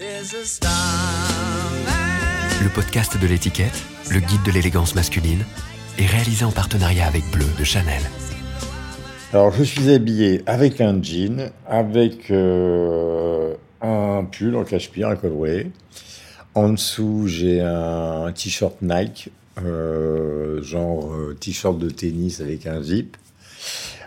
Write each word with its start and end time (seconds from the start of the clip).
Le 0.00 0.06
podcast 2.72 3.20
de 3.20 3.26
l'étiquette, 3.26 3.82
le 4.12 4.20
guide 4.20 4.44
de 4.46 4.52
l'élégance 4.52 4.94
masculine, 4.94 5.44
est 5.98 6.06
réalisé 6.06 6.44
en 6.44 6.52
partenariat 6.52 7.04
avec 7.04 7.24
Bleu 7.32 7.46
de 7.58 7.64
Chanel. 7.64 8.00
Alors, 9.32 9.52
je 9.52 9.64
suis 9.64 9.90
habillé 9.90 10.42
avec 10.46 10.80
un 10.80 11.02
jean, 11.02 11.50
avec 11.66 12.30
euh, 12.30 13.54
un 13.80 14.22
pull 14.24 14.54
en 14.54 14.62
cache-pire, 14.62 15.08
un 15.08 15.16
col 15.16 15.32
roulé. 15.32 15.72
En 16.54 16.68
dessous, 16.68 17.24
j'ai 17.26 17.60
un 17.60 18.30
t-shirt 18.30 18.76
Nike, 18.80 19.30
euh, 19.64 20.62
genre 20.62 21.12
euh, 21.12 21.36
t-shirt 21.40 21.76
de 21.76 21.90
tennis 21.90 22.40
avec 22.40 22.68
un 22.68 22.80
zip. 22.84 23.16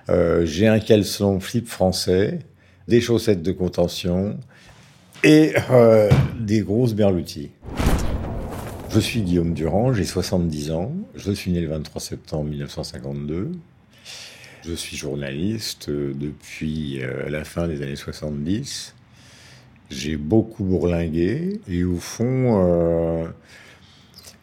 j'ai 0.07 0.69
un 0.69 0.79
caleçon 0.79 1.41
flip 1.41 1.67
français, 1.67 2.39
des 2.87 3.01
chaussettes 3.01 3.43
de 3.43 3.51
contention 3.51 4.37
et 5.23 5.53
des 6.39 6.61
grosses 6.61 6.93
berloutis. 6.93 7.51
Je 8.93 8.99
suis 8.99 9.21
Guillaume 9.21 9.53
Durand, 9.53 9.93
j'ai 9.93 10.03
70 10.03 10.71
ans. 10.71 10.91
Je 11.15 11.31
suis 11.31 11.51
né 11.51 11.61
le 11.61 11.69
23 11.69 12.01
septembre 12.01 12.49
1952. 12.49 13.51
Je 14.63 14.73
suis 14.73 14.97
journaliste 14.97 15.87
euh, 15.87 16.13
depuis 16.13 17.01
euh, 17.01 17.29
la 17.29 17.45
fin 17.45 17.69
des 17.69 17.81
années 17.81 17.95
70. 17.95 18.93
J'ai 19.89 20.17
beaucoup 20.17 20.65
bourlingué 20.65 21.61
et 21.69 21.83
au 21.85 21.95
fond, 21.95 22.61
euh, 22.65 23.27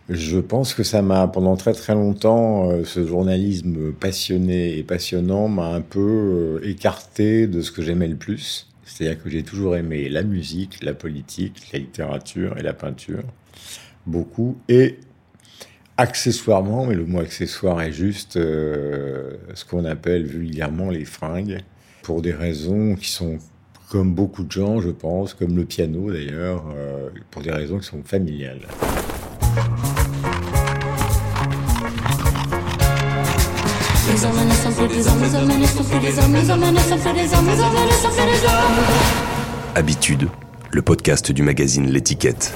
je 0.08 0.38
pense 0.38 0.72
que 0.72 0.82
ça 0.82 1.02
m'a, 1.02 1.28
pendant 1.28 1.56
très 1.56 1.74
très 1.74 1.94
longtemps, 1.94 2.70
ce 2.84 3.06
journalisme 3.06 3.92
passionné 3.92 4.78
et 4.78 4.82
passionnant 4.82 5.48
m'a 5.48 5.68
un 5.68 5.82
peu 5.82 6.60
écarté 6.64 7.46
de 7.46 7.60
ce 7.60 7.70
que 7.70 7.82
j'aimais 7.82 8.08
le 8.08 8.16
plus. 8.16 8.67
C'est-à-dire 8.98 9.22
que 9.22 9.30
j'ai 9.30 9.44
toujours 9.44 9.76
aimé 9.76 10.08
la 10.08 10.24
musique, 10.24 10.82
la 10.82 10.92
politique, 10.92 11.70
la 11.72 11.78
littérature 11.78 12.58
et 12.58 12.62
la 12.62 12.72
peinture 12.72 13.22
beaucoup. 14.06 14.58
Et 14.68 14.98
accessoirement, 15.96 16.84
mais 16.84 16.96
le 16.96 17.06
mot 17.06 17.20
accessoire 17.20 17.80
est 17.80 17.92
juste 17.92 18.36
euh, 18.36 19.36
ce 19.54 19.64
qu'on 19.64 19.84
appelle 19.84 20.26
vulgairement 20.26 20.90
les 20.90 21.04
fringues, 21.04 21.60
pour 22.02 22.22
des 22.22 22.32
raisons 22.32 22.96
qui 22.96 23.08
sont, 23.08 23.38
comme 23.88 24.16
beaucoup 24.16 24.42
de 24.42 24.50
gens, 24.50 24.80
je 24.80 24.90
pense, 24.90 25.32
comme 25.32 25.56
le 25.56 25.64
piano 25.64 26.10
d'ailleurs, 26.10 26.64
euh, 26.76 27.08
pour 27.30 27.42
des 27.42 27.52
raisons 27.52 27.78
qui 27.78 27.86
sont 27.86 28.02
familiales. 28.02 28.66
Habitude, 39.76 40.28
le 40.72 40.82
podcast 40.82 41.30
du 41.30 41.44
magazine 41.44 41.88
L'étiquette. 41.88 42.52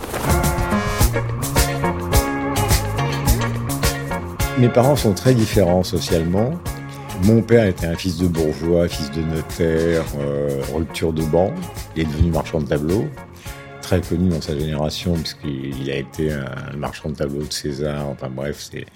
Mes 4.59 4.69
parents 4.69 4.97
sont 4.97 5.13
très 5.13 5.35
différents 5.35 5.85
socialement. 5.85 6.51
Mon 7.23 7.43
père 7.43 7.67
était 7.67 7.87
un 7.87 7.95
fils 7.95 8.19
de 8.19 8.27
bourgeois, 8.27 8.89
fils 8.89 9.13
de 9.13 9.23
notaire, 9.23 10.05
euh, 10.19 10.63
rupture 10.75 11.13
de 11.13 11.23
banc. 11.23 11.55
Il 11.95 12.03
est 12.03 12.07
devenu 12.07 12.33
marchand 12.33 12.61
de 12.61 12.67
tableaux, 12.67 13.07
très 13.83 14.01
connu 14.01 14.31
dans 14.31 14.41
sa 14.41 14.59
génération 14.59 15.15
puisqu'il 15.15 15.89
a 15.93 15.97
été 15.97 16.33
un 16.33 16.77
marchand 16.77 17.11
de 17.11 17.15
tableaux 17.15 17.45
de 17.45 17.53
César. 17.53 18.09
Enfin 18.09 18.29
bref, 18.29 18.69
c'est 18.73 18.87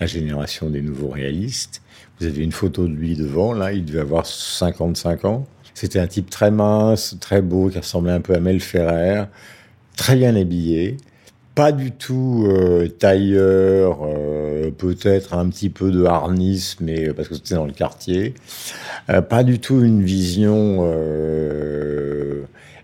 la 0.00 0.06
génération 0.06 0.70
des 0.70 0.82
nouveaux 0.82 1.10
réalistes. 1.10 1.82
Vous 2.20 2.26
avez 2.26 2.42
une 2.42 2.52
photo 2.52 2.86
de 2.86 2.92
lui 2.92 3.16
devant, 3.16 3.52
là, 3.52 3.72
il 3.72 3.84
devait 3.84 4.00
avoir 4.00 4.26
55 4.26 5.24
ans. 5.24 5.46
C'était 5.74 5.98
un 5.98 6.06
type 6.06 6.30
très 6.30 6.50
mince, 6.50 7.16
très 7.20 7.42
beau, 7.42 7.68
qui 7.68 7.78
ressemblait 7.78 8.12
un 8.12 8.20
peu 8.20 8.34
à 8.34 8.40
Mel 8.40 8.60
Ferrer, 8.60 9.24
très 9.96 10.16
bien 10.16 10.34
habillé 10.34 10.96
pas 11.56 11.72
du 11.72 11.90
tout 11.90 12.46
euh, 12.46 12.86
tailleur, 12.86 14.00
euh, 14.04 14.70
peut-être 14.70 15.32
un 15.32 15.48
petit 15.48 15.70
peu 15.70 15.90
de 15.90 16.04
harnisse, 16.04 16.76
mais 16.80 17.14
parce 17.14 17.28
que 17.28 17.34
c'était 17.34 17.54
dans 17.54 17.64
le 17.64 17.72
quartier. 17.72 18.34
Euh, 19.08 19.22
pas 19.22 19.42
du 19.42 19.58
tout 19.58 19.80
une 19.82 20.02
vision 20.02 20.86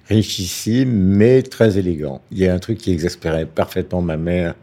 richissime, 0.08 0.90
mais 0.90 1.42
très 1.42 1.78
élégant. 1.78 2.22
Il 2.30 2.38
y 2.38 2.46
a 2.46 2.54
un 2.54 2.58
truc 2.58 2.78
qui 2.78 2.92
exaspérait 2.92 3.46
parfaitement 3.46 4.02
ma 4.02 4.16
mère, 4.16 4.54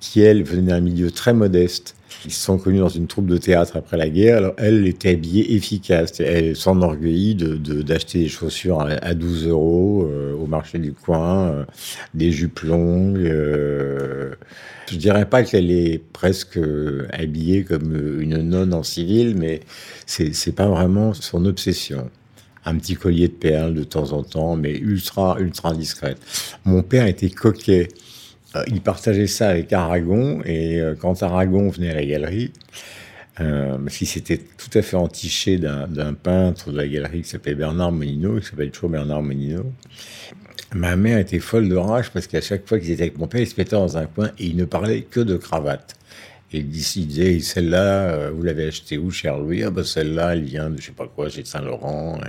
qui 0.00 0.20
elle 0.20 0.42
venait 0.42 0.72
d'un 0.72 0.80
milieu 0.80 1.10
très 1.10 1.34
modeste 1.34 1.96
ils 2.26 2.32
se 2.32 2.44
sont 2.44 2.58
connus 2.58 2.78
dans 2.78 2.88
une 2.88 3.06
troupe 3.06 3.26
de 3.26 3.36
théâtre 3.36 3.76
après 3.76 3.96
la 3.96 4.08
guerre. 4.08 4.38
Alors, 4.38 4.54
elle 4.58 4.86
était 4.86 5.10
habillée 5.10 5.54
efficace. 5.54 6.18
Elle 6.20 6.56
s'enorgueillit 6.56 7.36
d'acheter 7.36 8.20
des 8.20 8.28
chaussures 8.28 8.80
à, 8.80 9.14
12 9.14 9.46
euros 9.46 10.08
euh, 10.10 10.34
au 10.34 10.46
marché 10.46 10.78
du 10.78 10.92
coin, 10.92 11.48
euh, 11.48 11.64
des 12.14 12.32
jupes 12.32 12.60
longues. 12.60 13.18
Euh, 13.18 14.34
je 14.90 14.96
dirais 14.96 15.26
pas 15.26 15.44
qu'elle 15.44 15.70
est 15.70 16.02
presque 16.12 16.58
habillée 17.12 17.64
comme 17.64 18.20
une 18.20 18.38
nonne 18.42 18.74
en 18.74 18.82
civil, 18.82 19.36
mais 19.36 19.60
c'est 20.06 20.54
pas 20.54 20.68
vraiment 20.68 21.12
son 21.14 21.44
obsession 21.44 22.10
un 22.66 22.76
petit 22.76 22.96
collier 22.96 23.28
de 23.28 23.32
perles 23.32 23.74
de 23.74 23.84
temps 23.84 24.12
en 24.12 24.22
temps, 24.22 24.56
mais 24.56 24.76
ultra, 24.76 25.36
ultra 25.40 25.74
discrète. 25.74 26.18
Mon 26.64 26.82
père 26.82 27.06
était 27.06 27.30
coquet. 27.30 27.88
Euh, 28.54 28.64
il 28.66 28.80
partageait 28.80 29.26
ça 29.26 29.48
avec 29.48 29.72
Aragon, 29.72 30.42
et 30.44 30.80
euh, 30.80 30.94
quand 30.94 31.22
Aragon 31.22 31.68
venait 31.68 31.90
à 31.90 31.94
la 31.94 32.04
galerie, 32.04 32.52
euh, 33.40 33.78
qu'il 33.88 34.06
s'était 34.06 34.38
tout 34.38 34.76
à 34.78 34.82
fait 34.82 34.96
entiché 34.96 35.58
d'un 35.58 36.14
peintre 36.14 36.72
de 36.72 36.76
la 36.76 36.88
galerie 36.88 37.22
qui 37.22 37.28
s'appelait 37.28 37.54
Bernard 37.54 37.92
Monino, 37.92 38.38
qui 38.40 38.46
s'appelle 38.46 38.70
toujours 38.70 38.90
Bernard 38.90 39.22
Monino. 39.22 39.72
Ma 40.74 40.96
mère 40.96 41.18
était 41.18 41.38
folle 41.38 41.68
de 41.68 41.76
rage 41.76 42.10
parce 42.10 42.26
qu'à 42.26 42.40
chaque 42.40 42.66
fois 42.66 42.80
qu'ils 42.80 42.90
étaient 42.90 43.02
avec 43.02 43.18
mon 43.18 43.28
père, 43.28 43.40
ils 43.40 43.46
se 43.46 43.54
mettaient 43.56 43.76
dans 43.76 43.96
un 43.98 44.06
coin 44.06 44.30
et 44.38 44.46
ils 44.46 44.56
ne 44.56 44.64
parlaient 44.64 45.02
que 45.02 45.20
de 45.20 45.36
cravate. 45.36 45.96
Et 46.52 46.62
disait, 46.62 47.40
celle-là, 47.40 48.30
vous 48.30 48.42
l'avez 48.42 48.68
achetée 48.68 48.98
où, 48.98 49.10
cher 49.10 49.38
Louis? 49.38 49.64
Ah 49.64 49.70
ben 49.70 49.82
celle-là, 49.82 50.34
elle 50.34 50.44
vient 50.44 50.70
de 50.70 50.80
je 50.80 50.86
sais 50.86 50.92
pas 50.92 51.08
quoi, 51.08 51.28
chez 51.28 51.44
Saint-Laurent. 51.44 52.20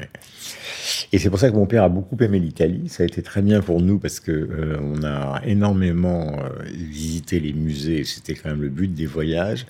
Et 1.12 1.20
c'est 1.20 1.30
pour 1.30 1.40
ça 1.40 1.50
que 1.50 1.56
mon 1.56 1.66
père 1.66 1.84
a 1.84 1.90
beaucoup 1.90 2.18
aimé 2.22 2.40
l'Italie. 2.40 2.90
Ça 2.90 3.04
a 3.04 3.06
été 3.06 3.22
très 3.22 3.42
bien 3.42 3.62
pour 3.62 3.82
nous 3.82 4.00
parce 4.00 4.20
que 4.20 4.32
euh, 4.32 4.78
on 4.82 5.04
a 5.04 5.42
énormément 5.46 6.40
euh, 6.40 6.50
visité 6.72 7.40
les 7.40 7.54
musées. 7.54 8.04
C'était 8.04 8.34
quand 8.34 8.50
même 8.50 8.62
le 8.62 8.70
but 8.70 8.94
des 8.94 9.06
voyages. 9.06 9.66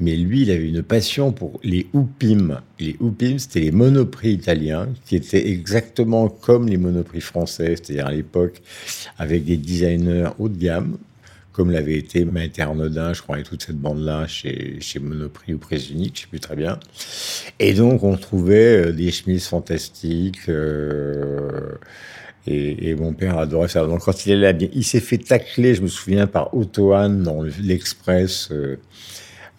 Mais 0.00 0.14
lui, 0.14 0.42
il 0.42 0.50
avait 0.52 0.68
une 0.68 0.82
passion 0.82 1.32
pour 1.32 1.58
les 1.64 1.88
houpim. 1.92 2.60
Les 2.78 2.96
houpim, 3.00 3.38
c'était 3.38 3.60
les 3.60 3.72
monoprix 3.72 4.32
italiens 4.32 4.88
qui 5.04 5.16
étaient 5.16 5.48
exactement 5.48 6.28
comme 6.28 6.68
les 6.68 6.76
monoprix 6.76 7.20
français, 7.20 7.74
c'est-à-dire 7.74 8.06
à 8.06 8.12
l'époque 8.12 8.62
avec 9.18 9.44
des 9.44 9.56
designers 9.56 10.28
haut 10.38 10.48
de 10.48 10.56
gamme 10.56 10.98
comme 11.58 11.72
l'avait 11.72 11.96
été 11.96 12.24
Maître 12.24 12.60
Arnaudin, 12.60 13.12
je 13.12 13.20
crois, 13.20 13.40
et 13.40 13.42
toute 13.42 13.64
cette 13.64 13.78
bande-là 13.80 14.28
chez, 14.28 14.76
chez 14.78 15.00
Monoprix 15.00 15.54
ou 15.54 15.58
Presse 15.58 15.90
Unique, 15.90 16.14
je 16.14 16.20
sais 16.20 16.26
plus 16.28 16.38
très 16.38 16.54
bien. 16.54 16.78
Et 17.58 17.74
donc, 17.74 18.04
on 18.04 18.16
trouvait 18.16 18.86
euh, 18.86 18.92
des 18.92 19.10
chemises 19.10 19.48
fantastiques. 19.48 20.48
Euh, 20.48 21.72
et, 22.46 22.94
mon 22.94 23.12
père 23.12 23.38
adorait 23.38 23.66
ça. 23.66 23.84
Donc, 23.84 24.04
quand 24.04 24.24
il 24.24 24.32
est 24.34 24.36
là, 24.36 24.52
il 24.72 24.84
s'est 24.84 25.00
fait 25.00 25.18
tacler, 25.18 25.74
je 25.74 25.82
me 25.82 25.88
souviens, 25.88 26.28
par 26.28 26.54
Otto 26.54 26.90
dans 26.92 27.42
l'Express. 27.60 28.50
Euh, 28.52 28.76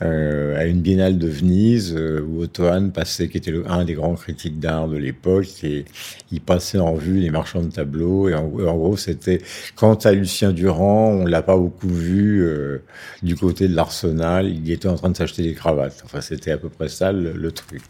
euh, 0.01 0.57
à 0.57 0.65
une 0.65 0.81
biennale 0.81 1.17
de 1.17 1.27
Venise 1.27 1.93
euh, 1.95 2.21
où 2.21 2.41
Otto 2.43 2.63
passait, 2.93 3.27
qui 3.27 3.37
était 3.37 3.53
un 3.67 3.83
des 3.83 3.93
grands 3.93 4.15
critiques 4.15 4.59
d'art 4.59 4.87
de 4.87 4.97
l'époque, 4.97 5.63
et 5.63 5.85
il 6.31 6.39
passait 6.39 6.79
en 6.79 6.95
vue 6.95 7.19
les 7.19 7.29
marchands 7.29 7.61
de 7.61 7.71
tableaux. 7.71 8.29
Et 8.29 8.33
en, 8.33 8.47
gros, 8.47 8.95
c'était 8.95 9.41
quant 9.75 9.95
à 9.95 10.11
Lucien 10.11 10.53
Durand, 10.53 11.09
on 11.09 11.25
l'a 11.25 11.41
pas 11.41 11.57
beaucoup 11.57 11.89
vu 11.89 12.41
euh, 12.43 12.81
du 13.23 13.35
côté 13.35 13.67
de 13.67 13.75
l'Arsenal. 13.75 14.47
Il 14.47 14.71
était 14.71 14.87
en 14.87 14.95
train 14.95 15.09
de 15.09 15.17
s'acheter 15.17 15.43
des 15.43 15.53
cravates. 15.53 16.01
Enfin, 16.05 16.21
c'était 16.21 16.51
à 16.51 16.57
peu 16.57 16.69
près 16.69 16.87
ça 16.87 17.11
le 17.11 17.51
truc. 17.51 17.81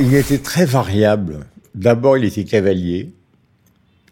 Il 0.00 0.14
était 0.14 0.38
très 0.38 0.64
variable. 0.64 1.40
D'abord, 1.74 2.16
il 2.16 2.24
était 2.24 2.44
cavalier. 2.44 3.17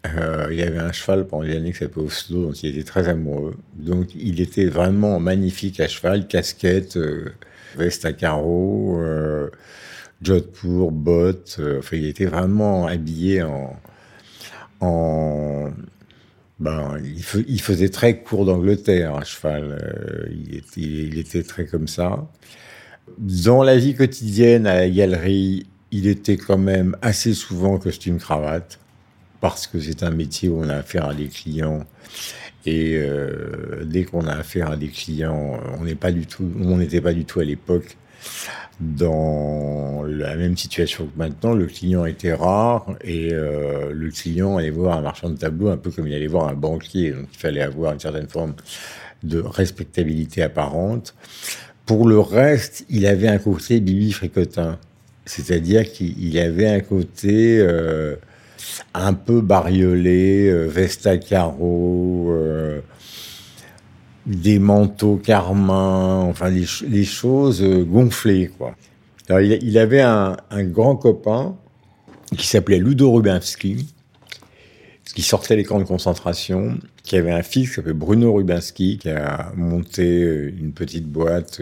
Euh, 0.05 0.47
il 0.51 0.61
avait 0.61 0.79
un 0.79 0.91
cheval 0.91 1.27
pendant 1.27 1.43
des 1.43 1.55
années 1.55 1.71
qui 1.71 1.79
s'appelait 1.79 2.03
Oslo, 2.03 2.47
dont 2.47 2.53
il 2.53 2.69
était 2.69 2.83
très 2.83 3.09
amoureux. 3.09 3.55
Donc 3.75 4.13
il 4.15 4.39
était 4.41 4.65
vraiment 4.65 5.19
magnifique 5.19 5.79
à 5.79 5.87
cheval, 5.87 6.27
casquette, 6.27 6.97
euh, 6.97 7.33
veste 7.75 8.05
à 8.05 8.13
carreaux, 8.13 8.99
euh, 9.01 9.49
jodhpur, 10.21 10.91
bottes. 10.91 11.57
Euh, 11.59 11.79
enfin, 11.79 11.97
il 11.97 12.05
était 12.05 12.25
vraiment 12.25 12.85
habillé 12.87 13.43
en... 13.43 13.75
en 14.81 15.71
ben, 16.59 16.97
il, 17.47 17.61
faisait 17.61 17.89
très 17.89 18.19
court 18.23 18.45
d'Angleterre 18.45 19.15
à 19.15 19.23
cheval. 19.23 20.31
Il 20.31 20.55
était, 20.55 20.81
il 20.81 21.19
était 21.19 21.43
très 21.43 21.65
comme 21.65 21.87
ça. 21.87 22.27
Dans 23.19 23.61
la 23.61 23.77
vie 23.77 23.93
quotidienne, 23.93 24.65
à 24.65 24.73
la 24.73 24.89
galerie, 24.89 25.67
il 25.91 26.07
était 26.07 26.35
quand 26.35 26.57
même 26.57 26.97
assez 27.03 27.35
souvent 27.35 27.77
costume 27.77 28.17
cravate 28.17 28.79
parce 29.41 29.67
que 29.67 29.79
c'est 29.79 30.03
un 30.03 30.11
métier 30.11 30.49
où 30.49 30.61
on 30.61 30.69
a 30.69 30.75
affaire 30.75 31.05
à 31.05 31.13
des 31.13 31.27
clients. 31.27 31.85
Et 32.65 32.97
euh, 32.97 33.85
dès 33.85 34.03
qu'on 34.03 34.27
a 34.27 34.33
affaire 34.33 34.71
à 34.71 34.77
des 34.77 34.89
clients, 34.89 35.59
on 35.79 35.83
n'est 35.85 35.95
pas 35.95 36.11
du 36.11 36.25
tout, 36.25 36.49
on 36.59 36.77
n'était 36.77 37.01
pas 37.01 37.13
du 37.13 37.23
tout 37.23 37.39
à 37.39 37.43
l'époque 37.45 37.97
dans 38.79 40.03
la 40.07 40.35
même 40.35 40.55
situation 40.55 41.07
que 41.07 41.17
maintenant, 41.17 41.53
le 41.53 41.65
client 41.65 42.05
était 42.05 42.33
rare 42.33 42.95
et 43.03 43.29
euh, 43.31 43.91
le 43.91 44.09
client 44.11 44.57
allait 44.57 44.69
voir 44.69 44.97
un 44.97 45.01
marchand 45.01 45.29
de 45.29 45.37
tableaux 45.37 45.69
un 45.69 45.77
peu 45.77 45.89
comme 45.89 46.07
il 46.07 46.13
allait 46.13 46.27
voir 46.27 46.47
un 46.47 46.53
banquier. 46.53 47.11
Donc 47.11 47.27
il 47.33 47.39
fallait 47.39 47.61
avoir 47.61 47.93
une 47.93 47.99
certaine 47.99 48.27
forme 48.27 48.53
de 49.23 49.39
respectabilité 49.39 50.43
apparente. 50.43 51.15
Pour 51.85 52.07
le 52.07 52.19
reste, 52.19 52.85
il 52.89 53.07
avait 53.07 53.29
un 53.29 53.39
côté 53.39 53.79
Bibi 53.79 54.11
Fricotin. 54.11 54.77
C'est-à-dire 55.25 55.91
qu'il 55.91 56.37
avait 56.37 56.67
un 56.67 56.79
côté 56.79 57.59
euh, 57.59 58.15
un 58.93 59.13
peu 59.13 59.41
bariolé, 59.41 60.47
euh, 60.47 60.65
veste 60.65 61.19
carreaux, 61.27 62.27
euh, 62.31 62.81
des 64.25 64.59
manteaux 64.59 65.17
carmins, 65.17 66.21
enfin 66.21 66.49
les, 66.49 67.05
choses 67.05 67.61
euh, 67.61 67.83
gonflées, 67.83 68.51
quoi. 68.57 68.75
Alors, 69.29 69.41
il, 69.41 69.77
avait 69.77 70.01
un, 70.01 70.37
grand 70.51 70.95
copain 70.95 71.57
qui 72.37 72.47
s'appelait 72.47 72.79
Ludo 72.79 73.11
Rubinski, 73.11 73.93
qui 75.03 75.21
sortait 75.21 75.57
les 75.57 75.65
camps 75.65 75.79
de 75.79 75.83
concentration, 75.83 76.77
qui 77.03 77.17
avait 77.17 77.31
un 77.31 77.43
fils 77.43 77.69
qui 77.69 77.75
s'appelait 77.75 77.93
Bruno 77.93 78.33
Rubinski, 78.33 78.97
qui 78.99 79.09
a 79.09 79.51
monté 79.55 80.21
une 80.57 80.71
petite 80.71 81.07
boîte 81.07 81.61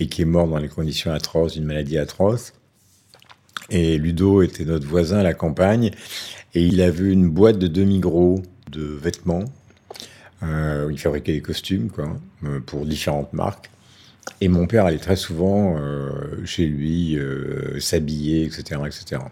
et 0.00 0.08
qui 0.08 0.22
est 0.22 0.26
mort 0.26 0.48
dans 0.48 0.58
les 0.58 0.68
conditions 0.68 1.12
atroces, 1.12 1.52
d'une 1.52 1.66
maladie 1.66 1.98
atroce. 1.98 2.52
Et 3.70 3.98
Ludo 3.98 4.42
était 4.42 4.64
notre 4.64 4.86
voisin 4.86 5.18
à 5.18 5.22
la 5.22 5.34
campagne, 5.34 5.90
et 6.54 6.62
il 6.62 6.80
avait 6.80 7.10
une 7.10 7.28
boîte 7.28 7.58
de 7.58 7.66
demi-gros 7.66 8.42
de 8.70 8.82
vêtements 8.82 9.44
euh, 10.42 10.88
il 10.90 10.98
fabriquait 10.98 11.32
des 11.32 11.40
costumes, 11.40 11.90
quoi, 11.90 12.16
euh, 12.44 12.60
pour 12.60 12.84
différentes 12.86 13.32
marques. 13.32 13.70
Et 14.40 14.48
mon 14.48 14.66
père 14.66 14.84
allait 14.86 14.98
très 14.98 15.16
souvent 15.16 15.76
euh, 15.78 16.44
chez 16.44 16.66
lui 16.66 17.18
s'habiller, 17.78 18.44
etc., 18.44 18.80
etc. 18.84 19.22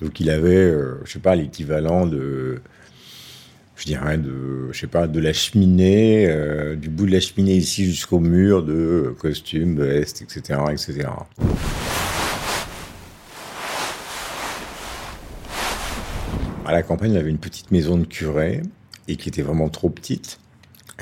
Donc 0.00 0.20
il 0.20 0.28
avait, 0.30 0.72
je 1.04 1.10
sais 1.10 1.20
pas, 1.20 1.36
l'équivalent 1.36 2.06
de, 2.06 2.60
je 3.76 3.84
dirais, 3.86 4.18
de, 4.18 4.70
je 4.72 4.78
sais 4.78 4.88
pas, 4.88 5.06
de 5.06 5.20
la 5.20 5.32
cheminée, 5.32 6.76
du 6.76 6.90
bout 6.90 7.06
de 7.06 7.12
la 7.12 7.20
cheminée 7.20 7.56
ici 7.56 7.86
jusqu'au 7.86 8.18
mur 8.18 8.62
de 8.62 9.14
costumes, 9.18 9.80
vestes, 9.80 10.22
etc., 10.22 10.60
etc. 10.70 11.08
À 16.66 16.72
la 16.72 16.82
campagne, 16.82 17.12
il 17.12 17.16
avait 17.16 17.30
une 17.30 17.38
petite 17.38 17.70
maison 17.70 17.96
de 17.96 18.04
curé 18.04 18.62
et 19.08 19.16
qui 19.16 19.28
était 19.28 19.42
vraiment 19.42 19.68
trop 19.68 19.88
petite. 19.88 20.40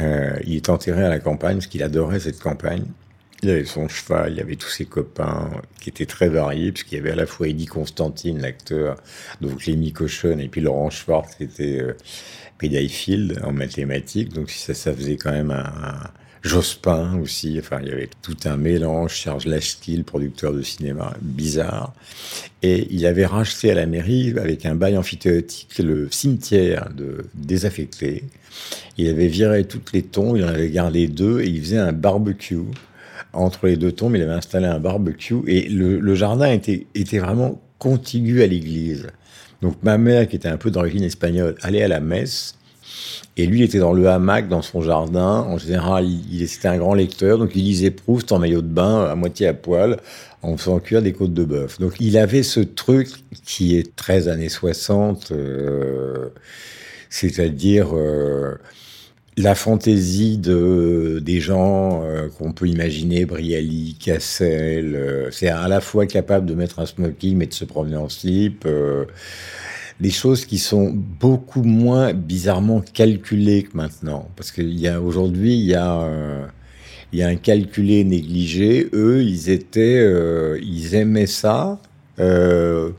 Euh, 0.01 0.37
il 0.45 0.57
est 0.57 0.69
enterré 0.69 1.05
à 1.05 1.09
la 1.09 1.19
campagne 1.19 1.57
parce 1.57 1.67
qu'il 1.67 1.83
adorait 1.83 2.21
cette 2.21 2.39
campagne. 2.39 2.85
Il 3.43 3.51
avait 3.51 3.65
son 3.65 3.89
cheval, 3.89 4.33
il 4.33 4.41
avait 4.41 4.57
tous 4.57 4.69
ses 4.69 4.87
copains 4.87 5.51
qui 5.81 5.91
étaient 5.91 6.07
très 6.07 6.29
variés, 6.29 6.73
puisqu'il 6.73 6.97
y 6.97 6.99
avait 6.99 7.11
à 7.11 7.17
la 7.17 7.27
fois 7.27 7.49
Eddie 7.49 7.67
Constantine, 7.67 8.41
l'acteur, 8.41 8.97
donc 9.41 9.67
Lémi 9.67 9.93
Cochon, 9.93 10.39
et 10.39 10.49
puis 10.49 10.63
Laurent 10.63 10.89
Schwartz, 10.89 11.35
qui 11.35 11.45
était 11.45 11.81
euh, 11.81 12.89
Field 12.89 13.41
en 13.45 13.53
mathématiques. 13.53 14.33
Donc 14.33 14.51
ça, 14.51 14.73
ça 14.73 14.95
faisait 14.95 15.17
quand 15.17 15.33
même 15.33 15.51
un, 15.51 16.11
Jospin 16.45 17.19
aussi. 17.23 17.57
Enfin, 17.59 17.79
il 17.83 17.89
y 17.89 17.93
avait 17.93 18.11
tout 18.21 18.37
un 18.45 18.59
mélange. 18.59 19.19
Serge 19.19 19.47
Lachkill, 19.47 20.05
producteur 20.05 20.53
de 20.53 20.61
cinéma, 20.61 21.15
bizarre. 21.23 21.95
Et 22.63 22.87
il 22.91 23.07
avait 23.07 23.25
racheté 23.25 23.71
à 23.71 23.75
la 23.75 23.87
mairie, 23.87 24.35
avec 24.39 24.67
un 24.67 24.75
bail 24.75 24.99
amphithéotique, 24.99 25.79
le 25.79 26.09
cimetière 26.11 26.91
de 26.95 27.25
désaffecté. 27.35 28.25
Il 28.99 29.09
avait 29.09 29.29
viré 29.29 29.65
toutes 29.65 29.93
les 29.93 30.03
tombes, 30.03 30.37
il 30.37 30.45
en 30.45 30.49
avait 30.49 30.71
gardé 30.71 31.09
deux 31.09 31.41
et 31.41 31.49
il 31.49 31.61
faisait 31.61 31.79
un 31.79 31.93
barbecue. 31.93 32.59
Entre 33.33 33.67
les 33.67 33.77
deux 33.77 33.93
tombes, 33.93 34.15
il 34.15 34.23
avait 34.23 34.33
installé 34.33 34.67
un 34.67 34.79
barbecue 34.79 35.43
et 35.47 35.69
le, 35.69 36.15
jardin 36.15 36.53
était, 36.53 36.87
était 36.95 37.19
vraiment 37.19 37.61
contigu 37.79 38.43
à 38.43 38.47
l'église. 38.47 39.09
Donc 39.63 39.77
ma 39.83 39.99
mère, 39.99 40.29
qui 40.29 40.37
était 40.37 40.49
un 40.49 40.59
peu 40.59 40.71
d'origine 40.71 41.03
espagnole, 41.03 41.57
allait 41.63 41.83
à 41.83 41.89
la 41.89 42.01
messe 42.01 42.55
et 43.37 43.47
lui, 43.47 43.61
il 43.61 43.65
était 43.65 43.79
dans 43.79 43.93
le 43.93 44.09
hamac, 44.09 44.49
dans 44.49 44.63
son 44.63 44.81
jardin. 44.81 45.41
En 45.41 45.59
général, 45.59 46.07
il, 46.07 46.43
était 46.43 46.69
un 46.69 46.77
grand 46.77 46.95
lecteur, 46.95 47.39
donc 47.39 47.51
il 47.55 47.65
lisait 47.65 47.91
Proust 47.91 48.31
en 48.31 48.39
maillot 48.39 48.63
de 48.63 48.69
bain, 48.69 49.07
à 49.07 49.15
moitié 49.17 49.49
à 49.49 49.55
poil, 49.55 49.97
en 50.43 50.57
faisant 50.57 50.79
cuire 50.79 51.03
des 51.03 51.13
côtes 51.13 51.35
de 51.35 51.45
bœuf. 51.45 51.81
Donc 51.81 51.95
il 51.99 52.17
avait 52.17 52.45
ce 52.45 52.61
truc 52.61 53.09
qui 53.45 53.77
est 53.77 53.97
très 53.97 54.29
années 54.29 54.49
60, 54.49 55.33
euh, 55.33 56.29
c'est-à-dire 57.11 57.89
euh, 57.97 58.55
la 59.37 59.57
fantaisie 59.57 60.39
de, 60.39 61.21
des 61.21 61.41
gens 61.41 62.05
euh, 62.05 62.29
qu'on 62.39 62.53
peut 62.53 62.69
imaginer, 62.69 63.27
Brialy, 63.27 63.97
Cassel. 63.99 65.29
C'est 65.33 65.49
à 65.49 65.67
la 65.67 65.81
fois 65.81 66.07
capable 66.07 66.47
de 66.47 66.55
mettre 66.55 66.79
un 66.79 66.87
smoking, 66.87 67.37
mais 67.37 67.47
de 67.47 67.55
se 67.55 67.65
promener 67.65 67.97
en 67.97 68.09
slip 68.09 68.65
des 70.01 70.11
choses 70.11 70.45
qui 70.45 70.59
sont 70.59 70.93
beaucoup 70.93 71.63
moins 71.63 72.13
bizarrement 72.13 72.81
calculées 72.81 73.63
que 73.63 73.77
maintenant. 73.77 74.29
Parce 74.37 74.51
qu'il 74.51 74.79
y 74.79 74.89
a 74.89 75.01
aujourd'hui, 75.01 75.55
il 75.55 75.65
y 75.65 75.75
a, 75.75 76.01
euh, 76.03 76.47
il 77.13 77.21
y 77.21 77.23
a 77.23 77.29
un 77.29 77.37
calculé 77.37 78.05
négligé. 78.05 78.89
Eux, 78.93 79.23
ils 79.23 79.51
étaient, 79.51 80.01
euh, 80.01 80.59
ils 80.63 80.95
aimaient 80.95 81.27
ça, 81.27 81.81
euh, 82.19 82.91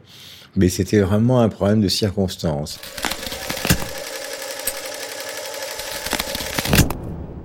mais 0.56 0.70
c'était 0.70 1.02
vraiment 1.02 1.42
un 1.42 1.50
problème 1.50 1.82
de 1.82 1.90
circonstance. 1.90 2.80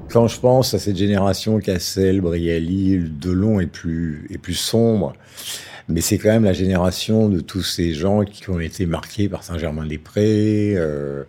Quand 0.09 0.27
je 0.27 0.41
pense 0.41 0.75
à 0.75 0.81
cette 0.81 0.97
génération 0.97 1.61
Cassel, 1.61 2.21
Brialy, 2.21 2.99
Delon 2.99 3.61
est 3.61 3.69
plus, 3.69 4.27
est 4.31 4.39
plus 4.39 4.55
sombre. 4.55 5.13
Mais 5.91 6.03
c'est 6.03 6.19
quand 6.19 6.29
même 6.29 6.45
la 6.45 6.53
génération 6.53 7.29
de 7.29 7.41
tous 7.41 7.63
ces 7.63 7.95
gens 7.95 8.25
qui 8.25 8.49
ont 8.49 8.61
été 8.61 8.87
marqués 8.87 9.29
par 9.29 9.43
Saint-Germain-des-Prés 9.43 10.75
euh, 10.77 11.25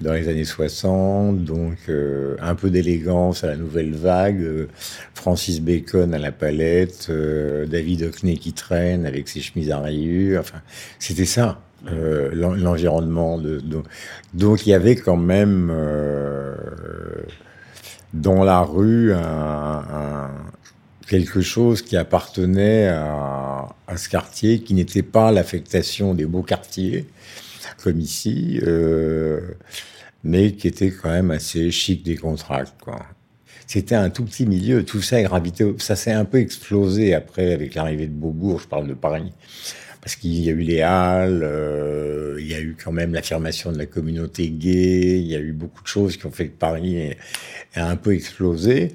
dans 0.00 0.12
les 0.12 0.28
années 0.28 0.44
60, 0.44 1.42
donc 1.42 1.76
euh, 1.88 2.36
un 2.40 2.54
peu 2.54 2.70
d'élégance 2.70 3.42
à 3.42 3.48
la 3.48 3.56
nouvelle 3.56 3.94
vague, 3.94 4.42
euh, 4.42 4.68
Francis 5.14 5.60
Bacon 5.60 6.14
à 6.14 6.18
la 6.18 6.30
palette, 6.30 7.10
David 7.10 8.04
Hockney 8.04 8.38
qui 8.38 8.52
traîne 8.52 9.06
avec 9.06 9.28
ses 9.28 9.40
chemises 9.40 9.72
à 9.72 9.80
rayures, 9.80 10.40
enfin 10.40 10.60
c'était 11.00 11.24
ça. 11.24 11.60
L'environnement 12.32 13.38
de, 13.38 13.60
donc 14.34 14.66
il 14.66 14.70
y 14.70 14.74
avait 14.74 14.96
quand 14.96 15.16
même 15.16 15.72
dans 18.14 18.42
la 18.44 18.60
rue 18.60 19.12
un, 19.12 20.30
quelque 21.08 21.40
chose 21.40 21.82
qui 21.82 21.96
appartenait 21.96 22.88
à, 22.88 23.68
ce 23.96 24.08
quartier, 24.08 24.60
qui 24.60 24.74
n'était 24.74 25.02
pas 25.02 25.30
l'affectation 25.32 26.14
des 26.14 26.26
beaux 26.26 26.42
quartiers, 26.42 27.06
comme 27.82 28.00
ici, 28.00 28.60
euh, 28.62 29.40
mais 30.24 30.52
qui 30.52 30.68
était 30.68 30.90
quand 30.90 31.10
même 31.10 31.30
assez 31.30 31.70
chic 31.70 32.02
des 32.02 32.16
contracts. 32.16 32.80
Quoi. 32.82 33.00
C'était 33.66 33.94
un 33.94 34.10
tout 34.10 34.24
petit 34.24 34.46
milieu, 34.46 34.84
tout 34.84 35.02
ça 35.02 35.22
gravité, 35.22 35.74
ça 35.78 35.96
s'est 35.96 36.12
un 36.12 36.24
peu 36.24 36.38
explosé 36.38 37.14
après 37.14 37.52
avec 37.52 37.74
l'arrivée 37.74 38.06
de 38.06 38.12
Beaubourg, 38.12 38.60
je 38.60 38.68
parle 38.68 38.88
de 38.88 38.94
Paris 38.94 39.32
parce 40.06 40.14
qu'il 40.14 40.38
y 40.38 40.48
a 40.50 40.52
eu 40.52 40.60
les 40.60 40.82
Halles, 40.82 41.40
euh, 41.42 42.36
il 42.38 42.46
y 42.46 42.54
a 42.54 42.60
eu 42.60 42.76
quand 42.80 42.92
même 42.92 43.12
l'affirmation 43.12 43.72
de 43.72 43.78
la 43.78 43.86
communauté 43.86 44.50
gay, 44.50 45.18
il 45.18 45.26
y 45.26 45.34
a 45.34 45.40
eu 45.40 45.50
beaucoup 45.50 45.82
de 45.82 45.88
choses 45.88 46.16
qui 46.16 46.26
ont 46.26 46.30
fait 46.30 46.46
que 46.46 46.56
Paris 46.56 47.16
a 47.74 47.90
un 47.90 47.96
peu 47.96 48.14
explosé. 48.14 48.92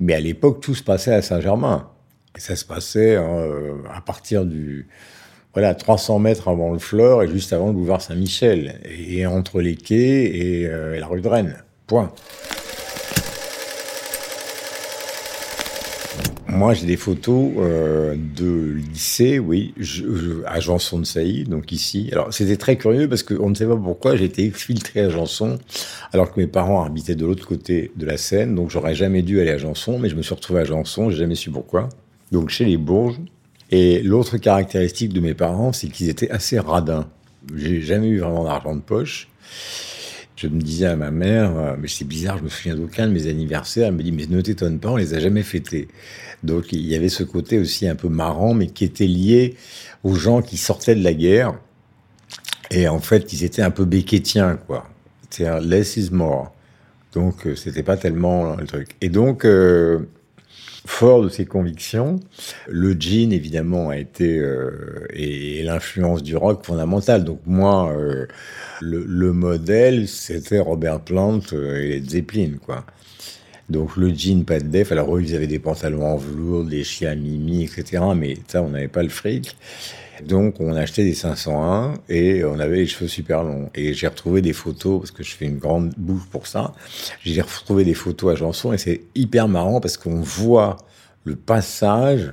Mais 0.00 0.14
à 0.14 0.20
l'époque, 0.20 0.60
tout 0.60 0.74
se 0.74 0.82
passait 0.82 1.14
à 1.14 1.22
Saint-Germain. 1.22 1.88
Et 2.36 2.40
ça 2.40 2.56
se 2.56 2.64
passait 2.64 3.14
euh, 3.14 3.74
à 3.94 4.00
partir 4.00 4.44
du 4.44 4.88
voilà 5.52 5.76
300 5.76 6.18
mètres 6.18 6.48
avant 6.48 6.72
le 6.72 6.80
Fleur 6.80 7.22
et 7.22 7.28
juste 7.28 7.52
avant 7.52 7.68
le 7.68 7.74
boulevard 7.74 8.02
Saint-Michel, 8.02 8.80
et, 8.84 9.26
entre 9.26 9.60
les 9.60 9.76
quais 9.76 10.24
et, 10.24 10.66
euh, 10.66 10.96
et 10.96 10.98
la 10.98 11.06
rue 11.06 11.20
de 11.20 11.28
Rennes. 11.28 11.62
Point. 11.86 12.12
Moi, 16.58 16.74
j'ai 16.74 16.86
des 16.86 16.96
photos 16.96 17.52
euh, 17.58 18.16
de 18.16 18.80
lycée, 18.92 19.38
oui, 19.38 19.74
à 20.44 20.58
Janson 20.58 20.98
de 20.98 21.04
Sailly, 21.04 21.44
donc 21.44 21.70
ici. 21.70 22.08
Alors, 22.10 22.34
c'était 22.34 22.56
très 22.56 22.76
curieux 22.76 23.08
parce 23.08 23.22
qu'on 23.22 23.50
ne 23.50 23.54
sait 23.54 23.64
pas 23.64 23.76
pourquoi 23.76 24.16
j'ai 24.16 24.24
été 24.24 24.44
exfiltré 24.44 25.02
à 25.02 25.08
Janson, 25.08 25.60
alors 26.12 26.32
que 26.32 26.40
mes 26.40 26.48
parents 26.48 26.82
habitaient 26.82 27.14
de 27.14 27.24
l'autre 27.24 27.46
côté 27.46 27.92
de 27.94 28.04
la 28.04 28.16
Seine, 28.16 28.56
donc 28.56 28.70
j'aurais 28.70 28.96
jamais 28.96 29.22
dû 29.22 29.40
aller 29.40 29.52
à 29.52 29.56
Janson, 29.56 30.00
mais 30.00 30.08
je 30.08 30.16
me 30.16 30.22
suis 30.22 30.34
retrouvé 30.34 30.62
à 30.62 30.64
Janson, 30.64 31.10
j'ai 31.10 31.18
jamais 31.18 31.36
su 31.36 31.48
pourquoi. 31.48 31.90
Donc, 32.32 32.48
chez 32.48 32.64
les 32.64 32.76
Bourges. 32.76 33.20
Et 33.70 34.02
l'autre 34.02 34.36
caractéristique 34.36 35.12
de 35.12 35.20
mes 35.20 35.34
parents, 35.34 35.72
c'est 35.72 35.86
qu'ils 35.86 36.08
étaient 36.08 36.30
assez 36.30 36.58
radins. 36.58 37.06
J'ai 37.54 37.82
jamais 37.82 38.08
eu 38.08 38.18
vraiment 38.18 38.42
d'argent 38.42 38.74
de 38.74 38.80
poche 38.80 39.28
je 40.38 40.46
me 40.46 40.60
disais 40.60 40.86
à 40.86 40.94
ma 40.94 41.10
mère, 41.10 41.58
euh, 41.58 41.76
mais 41.78 41.88
c'est 41.88 42.04
bizarre, 42.04 42.38
je 42.38 42.44
me 42.44 42.48
souviens 42.48 42.76
d'aucun 42.76 43.08
de 43.08 43.12
mes 43.12 43.26
anniversaires. 43.26 43.88
Elle 43.88 43.94
me 43.94 44.02
dit, 44.04 44.12
mais 44.12 44.26
ne 44.26 44.40
t'étonne 44.40 44.78
pas, 44.78 44.90
on 44.90 44.96
les 44.96 45.14
a 45.14 45.18
jamais 45.18 45.42
fêtés. 45.42 45.88
Donc 46.44 46.72
il 46.72 46.86
y 46.86 46.94
avait 46.94 47.08
ce 47.08 47.24
côté 47.24 47.58
aussi 47.58 47.88
un 47.88 47.96
peu 47.96 48.08
marrant, 48.08 48.54
mais 48.54 48.68
qui 48.68 48.84
était 48.84 49.08
lié 49.08 49.56
aux 50.04 50.14
gens 50.14 50.40
qui 50.40 50.56
sortaient 50.56 50.94
de 50.94 51.02
la 51.02 51.12
guerre. 51.12 51.58
Et 52.70 52.86
en 52.86 53.00
fait, 53.00 53.32
ils 53.32 53.42
étaient 53.42 53.62
un 53.62 53.72
peu 53.72 53.84
béquétiens, 53.84 54.56
quoi. 54.66 54.88
C'est 55.30 55.60
less 55.60 55.96
is 55.96 56.10
more. 56.12 56.52
Donc 57.14 57.46
euh, 57.46 57.56
c'était 57.56 57.82
pas 57.82 57.96
tellement 57.96 58.54
le 58.54 58.66
truc. 58.66 58.90
Et 59.00 59.08
donc, 59.08 59.44
euh, 59.44 60.08
fort 60.86 61.22
de 61.22 61.28
ses 61.28 61.46
convictions. 61.46 62.20
Le 62.68 62.96
jean, 62.98 63.32
évidemment, 63.32 63.90
a 63.90 63.96
été 63.96 64.38
euh, 64.38 65.06
et, 65.12 65.62
l'influence 65.62 66.22
du 66.22 66.36
rock 66.36 66.64
fondamentale. 66.64 67.24
Donc 67.24 67.40
moi, 67.46 67.92
euh, 67.92 68.26
le, 68.80 69.04
le, 69.06 69.32
modèle, 69.32 70.08
c'était 70.08 70.60
Robert 70.60 71.00
Plant 71.00 71.40
euh, 71.52 71.76
et 71.76 72.02
Zeppelin, 72.06 72.52
quoi. 72.64 72.84
Donc 73.68 73.96
le 73.96 74.14
jean, 74.14 74.44
pas 74.44 74.60
de 74.60 74.68
def. 74.68 74.92
Alors 74.92 75.14
eux, 75.16 75.22
ils 75.22 75.34
avaient 75.34 75.46
des 75.46 75.58
pantalons 75.58 76.06
en 76.06 76.16
velours, 76.16 76.64
des 76.64 76.84
chiens 76.84 77.14
mimi, 77.14 77.64
etc. 77.64 78.02
Mais 78.16 78.38
ça, 78.46 78.62
on 78.62 78.70
n'avait 78.70 78.88
pas 78.88 79.02
le 79.02 79.10
fric. 79.10 79.56
Donc 80.24 80.60
on 80.60 80.74
achetait 80.74 81.04
des 81.04 81.14
501 81.14 81.94
et 82.08 82.44
on 82.44 82.58
avait 82.58 82.76
les 82.76 82.86
cheveux 82.86 83.08
super 83.08 83.42
longs. 83.42 83.70
Et 83.74 83.94
j'ai 83.94 84.06
retrouvé 84.06 84.42
des 84.42 84.52
photos, 84.52 85.00
parce 85.00 85.10
que 85.10 85.22
je 85.22 85.34
fais 85.34 85.46
une 85.46 85.58
grande 85.58 85.92
bouche 85.96 86.26
pour 86.30 86.46
ça, 86.46 86.72
j'ai 87.22 87.40
retrouvé 87.40 87.84
des 87.84 87.94
photos 87.94 88.32
à 88.32 88.36
Janson 88.36 88.72
et 88.72 88.78
c'est 88.78 89.02
hyper 89.14 89.48
marrant 89.48 89.80
parce 89.80 89.96
qu'on 89.96 90.20
voit 90.20 90.76
le 91.24 91.36
passage 91.36 92.32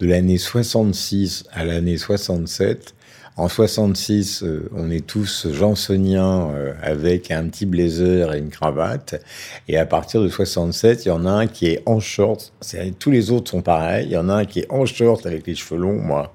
de 0.00 0.06
l'année 0.06 0.38
66 0.38 1.44
à 1.52 1.64
l'année 1.64 1.98
67. 1.98 2.94
En 3.36 3.48
66, 3.48 4.42
euh, 4.42 4.68
on 4.74 4.90
est 4.90 5.06
tous 5.06 5.46
jansoniens 5.50 6.50
euh, 6.50 6.74
avec 6.82 7.30
un 7.30 7.48
petit 7.48 7.64
blazer 7.64 8.34
et 8.34 8.38
une 8.38 8.50
cravate. 8.50 9.22
Et 9.68 9.78
à 9.78 9.86
partir 9.86 10.20
de 10.22 10.28
67, 10.28 11.06
il 11.06 11.08
y 11.08 11.10
en 11.10 11.24
a 11.24 11.30
un 11.30 11.46
qui 11.46 11.68
est 11.68 11.82
en 11.86 12.00
short. 12.00 12.52
Tous 12.98 13.10
les 13.10 13.30
autres 13.30 13.50
sont 13.50 13.62
pareils. 13.62 14.06
Il 14.06 14.12
y 14.12 14.16
en 14.16 14.28
a 14.28 14.34
un 14.34 14.44
qui 14.44 14.60
est 14.60 14.70
en 14.70 14.84
short 14.84 15.24
avec 15.26 15.46
les 15.46 15.54
cheveux 15.54 15.80
longs, 15.80 16.00
moi. 16.00 16.34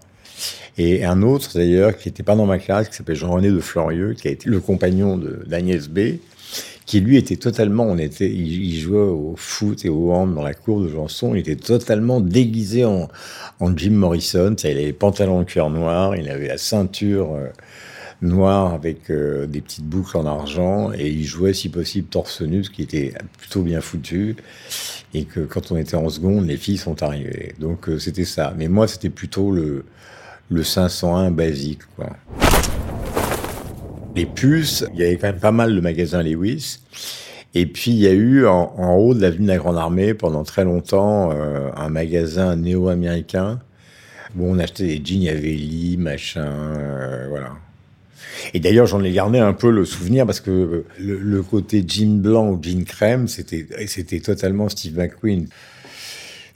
Et 0.78 1.06
un 1.06 1.22
autre, 1.22 1.52
d'ailleurs, 1.56 1.96
qui 1.98 2.10
n'était 2.10 2.24
pas 2.24 2.36
dans 2.36 2.46
ma 2.46 2.60
classe, 2.60 2.90
qui 2.90 2.96
s'appelle 2.96 3.16
Jean-René 3.16 3.50
de 3.50 3.60
Florieux, 3.60 4.14
qui 4.14 4.28
a 4.28 4.32
été 4.32 4.50
le 4.50 4.60
compagnon 4.60 5.20
d'Agnès 5.46 5.88
B, 5.88 6.18
qui 6.86 7.00
lui 7.00 7.18
était 7.18 7.38
totalement, 7.38 7.86
on 7.86 7.98
était, 7.98 8.30
il, 8.30 8.76
jouait 8.78 9.00
au 9.00 9.34
foot 9.38 9.86
et 9.86 9.90
au 9.90 10.12
hand 10.12 10.36
dans 10.36 10.44
la 10.44 10.54
cour 10.54 10.82
de 10.82 10.88
Janson, 10.88 11.34
il 11.34 11.40
était 11.40 11.56
totalement 11.56 12.22
déguisé 12.22 12.86
en, 12.86 13.10
Jim 13.76 13.92
Morrison, 13.92 14.56
il 14.64 14.68
avait 14.68 14.86
les 14.86 14.94
pantalons 14.94 15.40
en 15.40 15.44
cuir 15.46 15.70
noir, 15.70 16.16
il 16.16 16.30
avait 16.30 16.48
la 16.48 16.60
ceinture 16.60 17.34
euh, 17.34 17.48
noire 18.22 18.74
avec 18.74 19.10
euh, 19.10 19.48
des 19.48 19.62
petites 19.62 19.86
boucles 19.86 20.18
en 20.18 20.28
argent, 20.28 20.92
et 20.94 21.10
il 21.10 21.24
jouait 21.24 21.54
si 21.54 21.70
possible 21.70 22.08
torse 22.08 22.42
nu, 22.42 22.64
ce 22.64 22.70
qui 22.70 22.84
était 22.84 23.14
plutôt 23.40 23.64
bien 23.64 23.82
foutu, 23.82 24.36
et 25.16 25.24
que 25.24 25.40
quand 25.40 25.72
on 25.72 25.78
était 25.78 25.96
en 25.96 26.10
seconde, 26.10 26.46
les 26.46 26.58
filles 26.58 26.78
sont 26.78 27.02
arrivées. 27.02 27.56
Donc 27.60 27.90
euh, 27.90 27.98
c'était 27.98 28.26
ça. 28.26 28.54
Mais 28.58 28.68
moi, 28.68 28.88
c'était 28.88 29.10
plutôt 29.10 29.52
le, 29.52 29.86
le 30.50 30.64
501 30.64 31.32
basique, 31.32 31.82
quoi. 31.96 32.10
Les 34.16 34.26
puces, 34.26 34.86
il 34.94 35.00
y 35.00 35.04
avait 35.04 35.18
quand 35.18 35.28
même 35.28 35.40
pas 35.40 35.52
mal 35.52 35.76
de 35.76 35.82
magasins 35.82 36.24
Lewis. 36.24 36.80
Et 37.54 37.66
puis 37.66 37.92
il 37.92 37.98
y 37.98 38.08
a 38.08 38.12
eu 38.12 38.46
en, 38.46 38.96
haut 38.98 39.14
de 39.14 39.22
l'avenue 39.22 39.44
de 39.44 39.52
la 39.52 39.58
Grande 39.58 39.78
Armée 39.78 40.14
pendant 40.14 40.44
très 40.44 40.66
longtemps 40.66 41.32
euh, 41.32 41.70
un 41.76 41.90
magasin 41.90 42.56
néo-américain 42.56 43.60
où 44.38 44.46
on 44.46 44.60
achetait 44.60 44.86
des 44.86 45.02
jeans, 45.04 45.22
il 45.22 45.24
y 45.24 45.30
avait 45.30 45.52
Lee, 45.52 45.96
machin, 45.98 46.46
euh, 46.46 47.28
voilà. 47.30 47.52
Et 48.54 48.60
d'ailleurs, 48.60 48.86
j'en 48.86 49.02
ai 49.04 49.12
gardé 49.12 49.40
un 49.40 49.54
peu 49.54 49.72
le 49.72 49.86
souvenir 49.86 50.26
parce 50.26 50.42
que 50.42 50.84
le, 51.00 51.18
le 51.18 51.42
côté 51.42 51.84
jean 51.88 52.22
blanc 52.22 52.50
ou 52.50 52.60
jean 52.62 52.84
crème, 52.84 53.30
c'était 53.30 54.20
totalement 54.20 54.68
Steve 54.68 54.98
McQueen. 54.98 55.48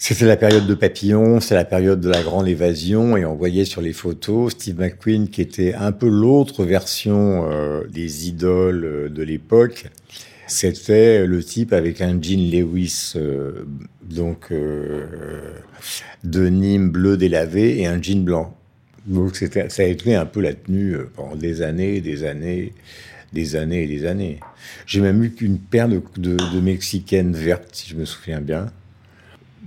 C'était 0.01 0.25
la 0.25 0.37
période 0.37 0.65
de 0.65 0.75
Papillon, 0.75 1.41
c'est 1.41 1.55
la 1.55 1.65
période 1.65 1.99
de 1.99 2.07
la 2.07 2.23
grande 2.23 2.47
évasion, 2.47 3.17
et 3.17 3.25
on 3.25 3.35
voyait 3.35 3.65
sur 3.65 3.81
les 3.81 3.91
photos 3.91 4.53
Steve 4.53 4.79
McQueen 4.79 5.27
qui 5.27 5.41
était 5.41 5.73
un 5.73 5.91
peu 5.91 6.07
l'autre 6.07 6.63
version 6.63 7.51
euh, 7.51 7.83
des 7.89 8.29
idoles 8.29 8.85
euh, 8.85 9.09
de 9.09 9.23
l'époque. 9.23 9.87
C'était 10.47 11.27
le 11.27 11.43
type 11.43 11.73
avec 11.73 11.99
un 11.99 12.17
jean 12.19 12.49
Lewis, 12.49 13.11
euh, 13.17 13.65
donc 14.01 14.53
de 16.23 16.47
Nîmes 16.47 16.91
bleu 16.91 17.17
délavé 17.17 17.81
et 17.81 17.85
un 17.85 18.01
jean 18.01 18.23
blanc. 18.23 18.57
Donc 19.05 19.35
ça 19.35 19.83
a 19.83 19.85
été 19.85 20.15
un 20.15 20.25
peu 20.25 20.39
la 20.39 20.53
tenue 20.53 20.95
pendant 21.13 21.35
des 21.35 21.61
années, 21.61 21.99
des 21.99 22.23
années, 22.23 22.73
des 23.33 23.57
années 23.57 23.83
et 23.83 23.87
des 23.87 24.05
années. 24.05 24.39
J'ai 24.85 25.01
même 25.01 25.21
eu 25.21 25.31
qu'une 25.31 25.59
paire 25.59 25.89
de 25.89 26.59
mexicaines 26.61 27.33
vertes, 27.33 27.67
si 27.73 27.89
je 27.89 27.95
me 27.95 28.05
souviens 28.05 28.39
bien. 28.39 28.71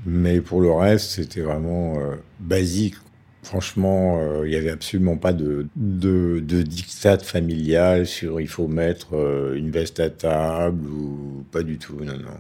Mais 0.05 0.41
pour 0.41 0.61
le 0.61 0.73
reste, 0.73 1.11
c'était 1.11 1.43
vraiment 1.43 1.99
euh, 1.99 2.17
basique. 2.41 2.97
Franchement, 3.43 4.21
euh, 4.21 4.47
il 4.47 4.51
n'y 4.51 4.57
avait 4.57 4.71
absolument 4.71 5.17
pas 5.17 5.33
de, 5.33 5.67
de, 5.77 6.41
de 6.41 6.63
dictat 6.63 7.19
familial 7.19 8.07
sur 8.07 8.41
il 8.41 8.49
faut 8.49 8.69
mettre 8.69 9.17
euh, 9.17 9.57
une 9.57 9.71
veste 9.71 10.01
à 10.01 10.11
table 10.11 10.87
ou 10.89 11.45
pas 11.51 11.63
du 11.63 11.79
tout. 11.79 11.97
Non, 12.01 12.17
non. 12.17 12.39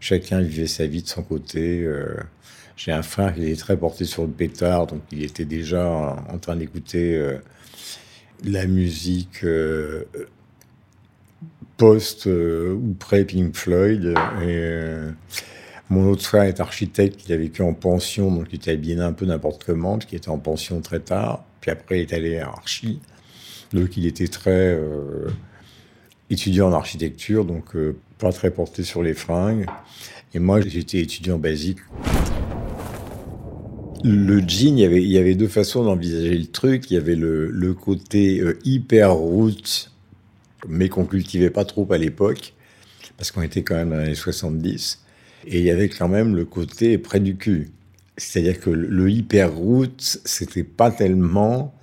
Chacun 0.00 0.40
vivait 0.40 0.66
sa 0.66 0.86
vie 0.86 1.02
de 1.02 1.08
son 1.08 1.22
côté. 1.22 1.86
J'ai 2.76 2.92
un 2.92 3.02
frère 3.02 3.34
qui 3.34 3.50
est 3.50 3.58
très 3.58 3.76
porté 3.76 4.04
sur 4.04 4.22
le 4.22 4.30
pétard, 4.30 4.86
donc 4.86 5.02
il 5.10 5.24
était 5.24 5.44
déjà 5.44 6.16
en 6.28 6.38
train 6.38 6.54
d'écouter 6.54 7.20
la 8.44 8.66
musique 8.66 9.44
post 11.76 12.26
ou 12.26 12.94
pré 13.00 13.24
Pink 13.24 13.56
Floyd. 13.56 14.14
Et, 14.46 14.94
mon 15.90 16.10
autre 16.10 16.22
frère 16.22 16.42
est 16.42 16.60
architecte, 16.60 17.22
il 17.26 17.32
a 17.32 17.36
vécu 17.36 17.62
en 17.62 17.72
pension, 17.72 18.30
donc 18.30 18.48
il 18.50 18.56
était 18.56 18.72
habillé 18.72 18.98
un 18.98 19.12
peu 19.12 19.24
n'importe 19.24 19.64
comment, 19.64 19.98
qu'il 19.98 20.18
était 20.18 20.28
en 20.28 20.38
pension 20.38 20.80
très 20.82 21.00
tard. 21.00 21.44
Puis 21.60 21.70
après, 21.70 22.00
il 22.00 22.02
est 22.02 22.12
allé 22.12 22.38
à 22.38 22.48
Archi. 22.48 23.00
Donc 23.72 23.96
il 23.96 24.06
était 24.06 24.28
très 24.28 24.74
euh, 24.74 25.28
étudiant 26.28 26.68
en 26.68 26.72
architecture, 26.72 27.44
donc 27.44 27.74
euh, 27.74 27.96
pas 28.18 28.32
très 28.32 28.50
porté 28.50 28.82
sur 28.82 29.02
les 29.02 29.14
fringues. 29.14 29.66
Et 30.34 30.38
moi, 30.38 30.60
j'étais 30.60 30.98
étudiant 30.98 31.38
basique. 31.38 31.78
Le 34.04 34.40
jean, 34.40 34.78
il 34.78 35.10
y 35.10 35.18
avait, 35.18 35.34
deux 35.34 35.48
façons 35.48 35.84
d'envisager 35.84 36.36
le 36.36 36.46
truc. 36.46 36.90
Il 36.90 36.94
y 36.94 36.96
avait 36.98 37.16
le, 37.16 37.50
le 37.50 37.74
côté 37.74 38.40
euh, 38.40 38.58
hyper 38.64 39.14
route, 39.14 39.90
mais 40.68 40.90
qu'on 40.90 41.06
cultivait 41.06 41.50
pas 41.50 41.64
trop 41.64 41.90
à 41.90 41.98
l'époque, 41.98 42.52
parce 43.16 43.30
qu'on 43.32 43.42
était 43.42 43.62
quand 43.62 43.74
même 43.74 43.90
dans 43.90 43.96
les 43.96 44.04
années 44.04 44.14
70. 44.14 45.02
Et 45.50 45.60
il 45.60 45.64
y 45.64 45.70
avait 45.70 45.88
quand 45.88 46.08
même 46.08 46.36
le 46.36 46.44
côté 46.44 46.98
près 46.98 47.20
du 47.20 47.36
cul. 47.36 47.70
C'est-à-dire 48.18 48.60
que 48.60 48.68
le 48.68 49.10
hyper 49.10 49.54
route, 49.54 50.20
c'était 50.24 50.62
pas 50.62 50.90
tellement 50.90 51.74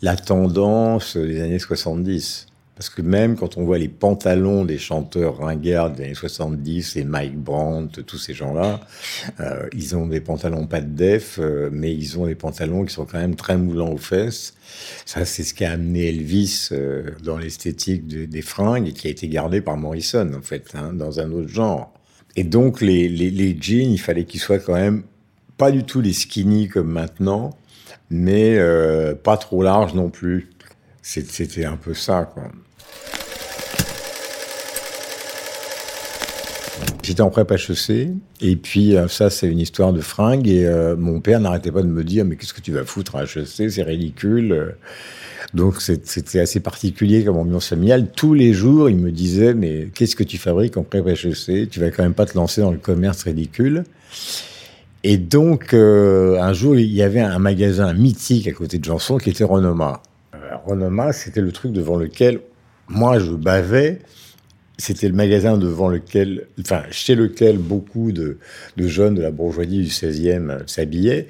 la 0.00 0.14
tendance 0.16 1.16
des 1.16 1.40
années 1.40 1.58
70. 1.58 2.46
Parce 2.76 2.88
que 2.88 3.02
même 3.02 3.36
quand 3.36 3.58
on 3.58 3.64
voit 3.64 3.78
les 3.78 3.88
pantalons 3.88 4.64
des 4.64 4.78
chanteurs 4.78 5.38
ringards 5.38 5.90
des 5.90 6.04
années 6.04 6.14
70, 6.14 6.96
et 6.96 7.04
Mike 7.04 7.36
Brandt, 7.36 8.02
tous 8.04 8.16
ces 8.16 8.32
gens-là, 8.32 8.80
euh, 9.40 9.68
ils 9.74 9.96
ont 9.96 10.06
des 10.06 10.20
pantalons 10.20 10.68
pas 10.68 10.80
de 10.80 10.86
def, 10.86 11.38
euh, 11.40 11.68
mais 11.72 11.92
ils 11.92 12.16
ont 12.16 12.26
des 12.26 12.36
pantalons 12.36 12.84
qui 12.84 12.94
sont 12.94 13.06
quand 13.06 13.18
même 13.18 13.34
très 13.34 13.56
moulants 13.58 13.90
aux 13.90 13.98
fesses. 13.98 14.54
Ça, 15.04 15.24
c'est 15.24 15.42
ce 15.42 15.52
qui 15.52 15.64
a 15.64 15.72
amené 15.72 16.08
Elvis 16.08 16.68
euh, 16.70 17.10
dans 17.24 17.36
l'esthétique 17.36 18.06
des 18.06 18.42
fringues 18.42 18.86
et 18.86 18.92
qui 18.92 19.08
a 19.08 19.10
été 19.10 19.28
gardé 19.28 19.60
par 19.60 19.76
Morrison, 19.76 20.30
en 20.32 20.42
fait, 20.42 20.68
hein, 20.74 20.92
dans 20.94 21.18
un 21.18 21.32
autre 21.32 21.48
genre. 21.48 21.92
Et 22.36 22.44
donc, 22.44 22.80
les, 22.80 23.08
les, 23.08 23.56
jeans, 23.60 23.90
il 23.90 23.98
fallait 23.98 24.24
qu'ils 24.24 24.40
soient 24.40 24.58
quand 24.58 24.74
même 24.74 25.02
pas 25.56 25.70
du 25.70 25.84
tout 25.84 26.00
les 26.00 26.12
skinny 26.12 26.68
comme 26.68 26.90
maintenant, 26.90 27.50
mais 28.08 28.56
euh, 28.58 29.14
pas 29.14 29.36
trop 29.36 29.62
larges 29.62 29.94
non 29.94 30.10
plus. 30.10 30.50
C'était 31.02 31.64
un 31.64 31.76
peu 31.76 31.94
ça, 31.94 32.30
quoi. 32.32 32.44
J'étais 37.02 37.22
en 37.22 37.30
prépa 37.30 37.56
HEC, 37.56 38.10
et 38.40 38.56
puis 38.56 38.94
euh, 38.94 39.08
ça, 39.08 39.30
c'est 39.30 39.48
une 39.48 39.58
histoire 39.58 39.92
de 39.92 40.00
fringues, 40.00 40.46
et 40.46 40.66
euh, 40.66 40.96
mon 40.96 41.20
père 41.20 41.40
n'arrêtait 41.40 41.72
pas 41.72 41.82
de 41.82 41.88
me 41.88 42.04
dire, 42.04 42.24
mais 42.24 42.36
qu'est-ce 42.36 42.54
que 42.54 42.60
tu 42.60 42.72
vas 42.72 42.84
foutre 42.84 43.16
à 43.16 43.24
HEC, 43.24 43.70
c'est 43.70 43.82
ridicule. 43.82 44.76
Donc 45.52 45.80
c'était 45.80 46.38
assez 46.40 46.60
particulier 46.60 47.24
comme 47.24 47.36
ambiance 47.36 47.68
familiale. 47.68 48.08
Tous 48.14 48.34
les 48.34 48.52
jours, 48.52 48.88
il 48.88 48.96
me 48.96 49.10
disait 49.10 49.54
mais 49.54 49.88
qu'est-ce 49.94 50.14
que 50.14 50.22
tu 50.22 50.38
fabriques 50.38 50.76
en 50.76 50.84
prépa 50.84 51.10
HEC 51.10 51.68
Tu 51.68 51.80
vas 51.80 51.90
quand 51.90 52.02
même 52.02 52.14
pas 52.14 52.26
te 52.26 52.36
lancer 52.36 52.60
dans 52.60 52.70
le 52.70 52.78
commerce 52.78 53.24
ridicule. 53.24 53.84
Et 55.02 55.16
donc 55.16 55.74
euh, 55.74 56.40
un 56.40 56.52
jour, 56.52 56.76
il 56.76 56.92
y 56.92 57.02
avait 57.02 57.20
un 57.20 57.38
magasin 57.38 57.92
mythique 57.94 58.46
à 58.46 58.52
côté 58.52 58.78
de 58.78 58.84
Janson 58.84 59.16
qui 59.18 59.30
était 59.30 59.44
Renoma. 59.44 60.02
Euh, 60.34 60.38
Renoma, 60.66 61.12
c'était 61.12 61.40
le 61.40 61.52
truc 61.52 61.72
devant 61.72 61.96
lequel 61.96 62.40
moi 62.88 63.18
je 63.18 63.32
bavais. 63.32 64.00
C'était 64.78 65.08
le 65.08 65.14
magasin 65.14 65.58
devant 65.58 65.88
lequel, 65.88 66.46
enfin, 66.58 66.82
chez 66.90 67.14
lequel 67.14 67.58
beaucoup 67.58 68.12
de, 68.12 68.38
de 68.78 68.88
jeunes 68.88 69.14
de 69.14 69.20
la 69.20 69.30
bourgeoisie 69.30 69.78
du 69.78 69.88
16e 69.88 70.66
s'habillaient. 70.66 71.26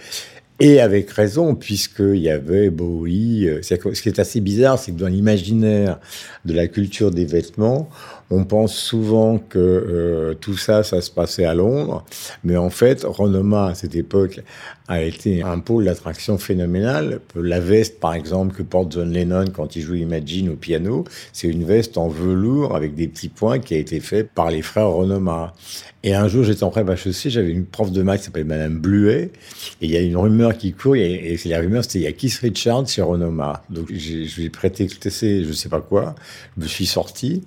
Et 0.62 0.78
avec 0.78 1.10
raison, 1.10 1.54
puisqu'il 1.54 2.18
y 2.18 2.28
avait 2.28 2.68
Bowie. 2.68 3.48
Euh, 3.48 3.62
ce 3.62 3.74
qui 3.74 4.08
est 4.10 4.18
assez 4.18 4.40
bizarre, 4.40 4.78
c'est 4.78 4.92
que 4.92 4.98
dans 4.98 5.08
l'imaginaire 5.08 5.98
de 6.44 6.52
la 6.52 6.68
culture 6.68 7.10
des 7.10 7.24
vêtements, 7.24 7.88
On 8.32 8.44
pense 8.44 8.76
souvent 8.76 9.38
que 9.38 9.58
euh, 9.58 10.34
tout 10.34 10.56
ça, 10.56 10.84
ça 10.84 11.00
se 11.00 11.10
passait 11.10 11.44
à 11.44 11.54
Londres, 11.54 12.04
mais 12.44 12.56
en 12.56 12.70
fait, 12.70 13.04
Renoma 13.04 13.66
à 13.66 13.74
cette 13.74 13.96
époque 13.96 14.40
a 14.86 15.02
été 15.02 15.42
un 15.42 15.58
pôle 15.58 15.84
d'attraction 15.86 16.38
phénoménal. 16.38 17.20
La 17.34 17.58
veste, 17.58 17.98
par 17.98 18.14
exemple, 18.14 18.54
que 18.54 18.62
porte 18.62 18.92
John 18.92 19.12
Lennon 19.12 19.46
quand 19.52 19.74
il 19.74 19.82
joue 19.82 19.94
Imagine 19.94 20.50
au 20.50 20.56
piano, 20.56 21.04
c'est 21.32 21.48
une 21.48 21.64
veste 21.64 21.98
en 21.98 22.08
velours 22.08 22.76
avec 22.76 22.94
des 22.94 23.08
petits 23.08 23.28
points 23.28 23.58
qui 23.58 23.74
a 23.74 23.78
été 23.78 23.98
faite 23.98 24.30
par 24.32 24.50
les 24.50 24.62
frères 24.62 24.90
Renoma. 24.90 25.54
Et 26.02 26.14
un 26.14 26.28
jour, 26.28 26.44
j'étais 26.44 26.62
en 26.62 26.70
prépa 26.70 26.94
HEC, 26.94 27.28
j'avais 27.28 27.50
une 27.50 27.66
prof 27.66 27.90
de 27.90 28.02
maths 28.02 28.20
qui 28.20 28.26
s'appelle 28.26 28.46
Madame 28.46 28.78
Bluet, 28.78 29.32
et 29.80 29.86
il 29.86 29.90
y 29.90 29.96
a 29.96 30.00
une 30.00 30.16
rumeur 30.16 30.56
qui 30.56 30.72
court, 30.72 30.96
et, 30.96 31.34
et 31.34 31.48
la 31.48 31.58
rumeur, 31.58 31.82
c'était 31.82 31.98
il 31.98 32.04
y 32.04 32.06
a 32.06 32.12
Keith 32.12 32.38
Richards 32.40 32.86
chez 32.86 33.02
Renoma. 33.02 33.64
Donc, 33.70 33.92
je 33.92 34.36
lui 34.36 34.46
ai 34.46 34.50
prêté, 34.50 34.88
je 34.88 35.52
sais 35.52 35.68
pas 35.68 35.80
quoi, 35.80 36.14
je 36.56 36.62
me 36.62 36.68
suis 36.68 36.86
sorti, 36.86 37.42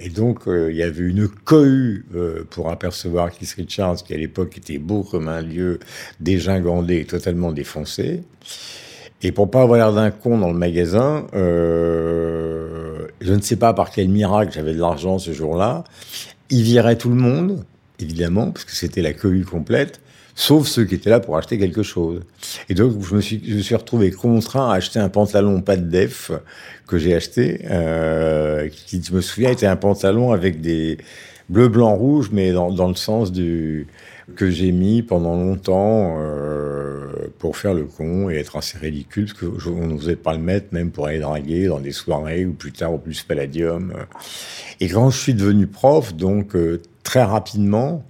et 0.00 0.08
donc, 0.08 0.46
euh, 0.46 0.70
il 0.70 0.76
y 0.76 0.82
avait 0.82 1.04
une 1.04 1.28
cohue 1.28 2.06
euh, 2.14 2.44
pour 2.50 2.70
apercevoir 2.70 3.30
Keith 3.30 3.54
Richards, 3.56 4.04
qui 4.04 4.14
à 4.14 4.16
l'époque 4.16 4.56
était 4.58 4.78
beau 4.78 5.02
comme 5.02 5.28
un 5.28 5.42
lieu 5.42 5.80
dégingandé 6.20 7.00
et 7.00 7.04
totalement 7.04 7.52
défoncé. 7.52 8.22
Et 9.22 9.32
pour 9.32 9.50
pas 9.50 9.62
avoir 9.62 9.78
l'air 9.78 9.92
d'un 9.92 10.10
con 10.10 10.38
dans 10.38 10.52
le 10.52 10.58
magasin, 10.58 11.26
je 11.32 13.32
ne 13.32 13.40
sais 13.40 13.56
pas 13.56 13.72
par 13.72 13.90
quel 13.90 14.08
miracle 14.08 14.52
j'avais 14.52 14.74
de 14.74 14.80
l'argent 14.80 15.18
ce 15.18 15.32
jour-là, 15.32 15.84
il 16.50 16.62
virait 16.62 16.96
tout 16.96 17.08
le 17.08 17.14
monde, 17.14 17.64
évidemment, 18.00 18.50
parce 18.50 18.66
que 18.66 18.72
c'était 18.72 19.00
la 19.00 19.14
cohue 19.14 19.46
complète 19.46 20.00
sauf 20.34 20.66
ceux 20.66 20.84
qui 20.84 20.96
étaient 20.96 21.10
là 21.10 21.20
pour 21.20 21.36
acheter 21.36 21.58
quelque 21.58 21.82
chose. 21.82 22.20
Et 22.68 22.74
donc, 22.74 23.00
je 23.02 23.14
me 23.14 23.20
suis, 23.20 23.42
je 23.46 23.56
me 23.56 23.62
suis 23.62 23.74
retrouvé 23.74 24.10
contraint 24.10 24.70
à 24.70 24.74
acheter 24.74 24.98
un 24.98 25.08
pantalon 25.08 25.60
pas 25.60 25.76
de 25.76 25.88
def 25.88 26.32
que 26.86 26.98
j'ai 26.98 27.14
acheté, 27.14 27.64
euh, 27.70 28.68
qui, 28.68 29.02
je 29.02 29.14
me 29.14 29.20
souviens, 29.20 29.50
était 29.50 29.66
un 29.66 29.76
pantalon 29.76 30.32
avec 30.32 30.60
des 30.60 30.98
bleu, 31.48 31.68
blanc, 31.68 31.94
rouge, 31.94 32.30
mais 32.32 32.52
dans, 32.52 32.72
dans 32.72 32.88
le 32.88 32.94
sens 32.94 33.32
du 33.32 33.86
que 34.36 34.50
j'ai 34.50 34.72
mis 34.72 35.02
pendant 35.02 35.36
longtemps 35.36 36.16
euh, 36.18 37.28
pour 37.38 37.58
faire 37.58 37.74
le 37.74 37.84
con 37.84 38.30
et 38.30 38.36
être 38.36 38.56
assez 38.56 38.78
ridicule, 38.78 39.26
parce 39.26 39.38
qu'on 39.38 39.86
n'osait 39.86 40.16
pas 40.16 40.32
le 40.32 40.38
mettre, 40.38 40.68
même 40.72 40.90
pour 40.90 41.06
aller 41.06 41.18
draguer 41.18 41.66
dans 41.66 41.78
des 41.78 41.92
soirées 41.92 42.46
ou 42.46 42.54
plus 42.54 42.72
tard 42.72 42.94
au 42.94 42.98
plus 42.98 43.22
Palladium. 43.22 43.92
Et 44.80 44.88
quand 44.88 45.10
je 45.10 45.18
suis 45.18 45.34
devenu 45.34 45.66
prof, 45.66 46.14
donc 46.14 46.56
euh, 46.56 46.80
très 47.02 47.22
rapidement, 47.22 48.02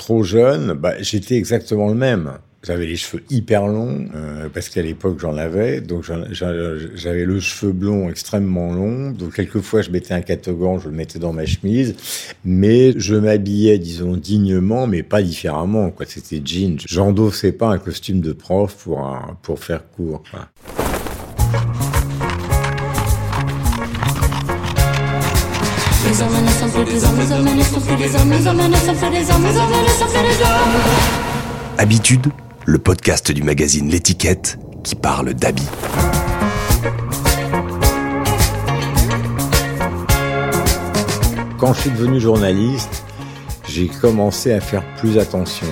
Trop 0.00 0.22
jeune, 0.22 0.72
bah, 0.72 0.94
j'étais 1.02 1.36
exactement 1.36 1.88
le 1.88 1.94
même. 1.94 2.38
J'avais 2.62 2.86
les 2.86 2.96
cheveux 2.96 3.22
hyper 3.28 3.66
longs, 3.66 4.08
euh, 4.14 4.48
parce 4.48 4.70
qu'à 4.70 4.80
l'époque 4.80 5.18
j'en 5.20 5.36
avais, 5.36 5.82
donc 5.82 6.04
j'avais 6.32 7.24
le 7.26 7.38
cheveu 7.38 7.72
blond 7.72 8.08
extrêmement 8.08 8.72
long, 8.72 9.10
donc 9.10 9.34
quelquefois 9.34 9.82
je 9.82 9.90
mettais 9.90 10.14
un 10.14 10.22
catogan, 10.22 10.78
je 10.78 10.88
le 10.88 10.94
mettais 10.94 11.18
dans 11.18 11.34
ma 11.34 11.44
chemise, 11.44 11.96
mais 12.46 12.98
je 12.98 13.14
m'habillais, 13.14 13.78
disons, 13.78 14.16
dignement, 14.16 14.86
mais 14.86 15.02
pas 15.02 15.20
différemment, 15.20 15.90
quoi. 15.90 16.06
C'était 16.08 16.40
jean. 16.42 16.78
J'endossais 16.88 17.52
pas 17.52 17.68
un 17.68 17.78
costume 17.78 18.22
de 18.22 18.32
prof 18.32 18.74
pour, 18.82 19.06
pour 19.42 19.58
faire 19.58 19.82
court, 19.90 20.22
Habitude, 31.76 32.26
le 32.64 32.78
podcast 32.78 33.30
du 33.32 33.42
magazine 33.42 33.90
L'étiquette 33.90 34.58
qui 34.82 34.94
parle 34.94 35.34
d'habits. 35.34 35.68
Quand 41.58 41.74
je 41.74 41.80
suis 41.80 41.90
devenu 41.90 42.18
journaliste, 42.18 43.04
j'ai 43.68 43.88
commencé 43.88 44.52
à 44.52 44.60
faire 44.60 44.82
plus 44.96 45.18
attention. 45.18 45.66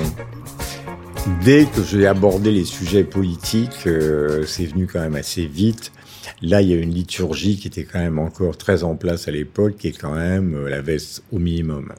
Dès 1.42 1.64
que 1.64 1.82
j'ai 1.82 2.06
abordé 2.06 2.50
les 2.50 2.64
sujets 2.64 3.04
politiques, 3.04 3.86
euh, 3.86 4.44
c'est 4.46 4.66
venu 4.66 4.86
quand 4.86 5.00
même 5.00 5.16
assez 5.16 5.46
vite. 5.46 5.90
Là, 6.40 6.62
il 6.62 6.68
y 6.68 6.72
a 6.72 6.76
une 6.76 6.94
liturgie 6.94 7.56
qui 7.56 7.66
était 7.66 7.84
quand 7.84 7.98
même 7.98 8.18
encore 8.18 8.56
très 8.56 8.84
en 8.84 8.94
place 8.94 9.26
à 9.26 9.32
l'époque, 9.32 9.76
qui 9.76 9.88
est 9.88 9.98
quand 9.98 10.14
même 10.14 10.54
euh, 10.54 10.70
la 10.70 10.80
veste 10.80 11.24
au 11.32 11.38
minimum. 11.38 11.92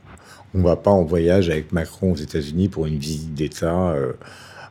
On 0.54 0.62
va 0.62 0.78
pas 0.78 0.92
en 0.92 1.04
voyage 1.04 1.50
avec 1.50 1.74
Macron 1.74 2.14
aux 2.14 2.16
États-Unis 2.16 2.70
pour 2.70 2.86
une 2.86 2.98
visite 2.98 3.34
d'État 3.34 3.92
euh, 3.92 4.14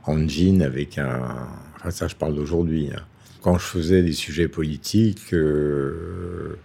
en 0.06 0.26
jean 0.26 0.62
avec 0.62 0.96
un. 0.96 1.48
Enfin, 1.76 1.90
ça, 1.90 2.08
je 2.08 2.16
parle 2.16 2.34
d'aujourd'hui. 2.34 2.90
Hein. 2.94 3.02
Quand 3.42 3.58
je 3.58 3.64
faisais 3.64 4.02
des 4.02 4.12
sujets 4.12 4.48
politiques, 4.48 5.34
euh, 5.34 6.56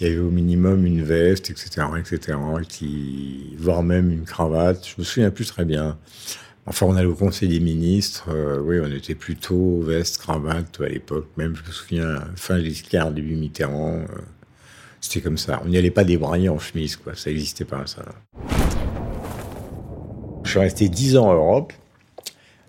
il 0.00 0.08
y 0.08 0.10
avait 0.10 0.18
au 0.18 0.30
minimum 0.30 0.84
une 0.84 1.04
veste, 1.04 1.50
etc., 1.50 1.86
etc., 1.98 2.36
qui, 2.68 3.54
voire 3.58 3.84
même 3.84 4.10
une 4.10 4.24
cravate. 4.24 4.84
Je 4.86 4.94
me 4.98 5.04
souviens 5.04 5.30
plus 5.30 5.46
très 5.46 5.64
bien. 5.64 5.96
Enfin, 6.64 6.86
on 6.86 6.94
allait 6.94 7.06
au 7.06 7.14
Conseil 7.14 7.48
des 7.48 7.58
ministres. 7.58 8.28
Euh, 8.28 8.60
oui, 8.60 8.78
on 8.80 8.90
était 8.94 9.16
plutôt 9.16 9.80
veste, 9.80 10.18
cravate 10.18 10.80
à 10.80 10.88
l'époque. 10.88 11.26
Même, 11.36 11.56
je 11.56 11.62
me 11.66 11.72
souviens, 11.72 12.24
fin 12.36 12.60
Giscard, 12.60 13.10
début 13.10 13.34
Mitterrand. 13.34 13.96
Euh, 13.96 14.20
c'était 15.00 15.20
comme 15.20 15.38
ça. 15.38 15.60
On 15.64 15.68
n'y 15.68 15.76
allait 15.76 15.90
pas 15.90 16.04
débrailler 16.04 16.48
en 16.48 16.60
chemise, 16.60 16.94
quoi. 16.94 17.14
Ça 17.16 17.30
n'existait 17.30 17.64
pas, 17.64 17.84
ça. 17.86 18.04
Je 20.44 20.50
suis 20.50 20.60
resté 20.60 20.88
dix 20.88 21.16
ans 21.16 21.30
en 21.30 21.34
Europe. 21.34 21.72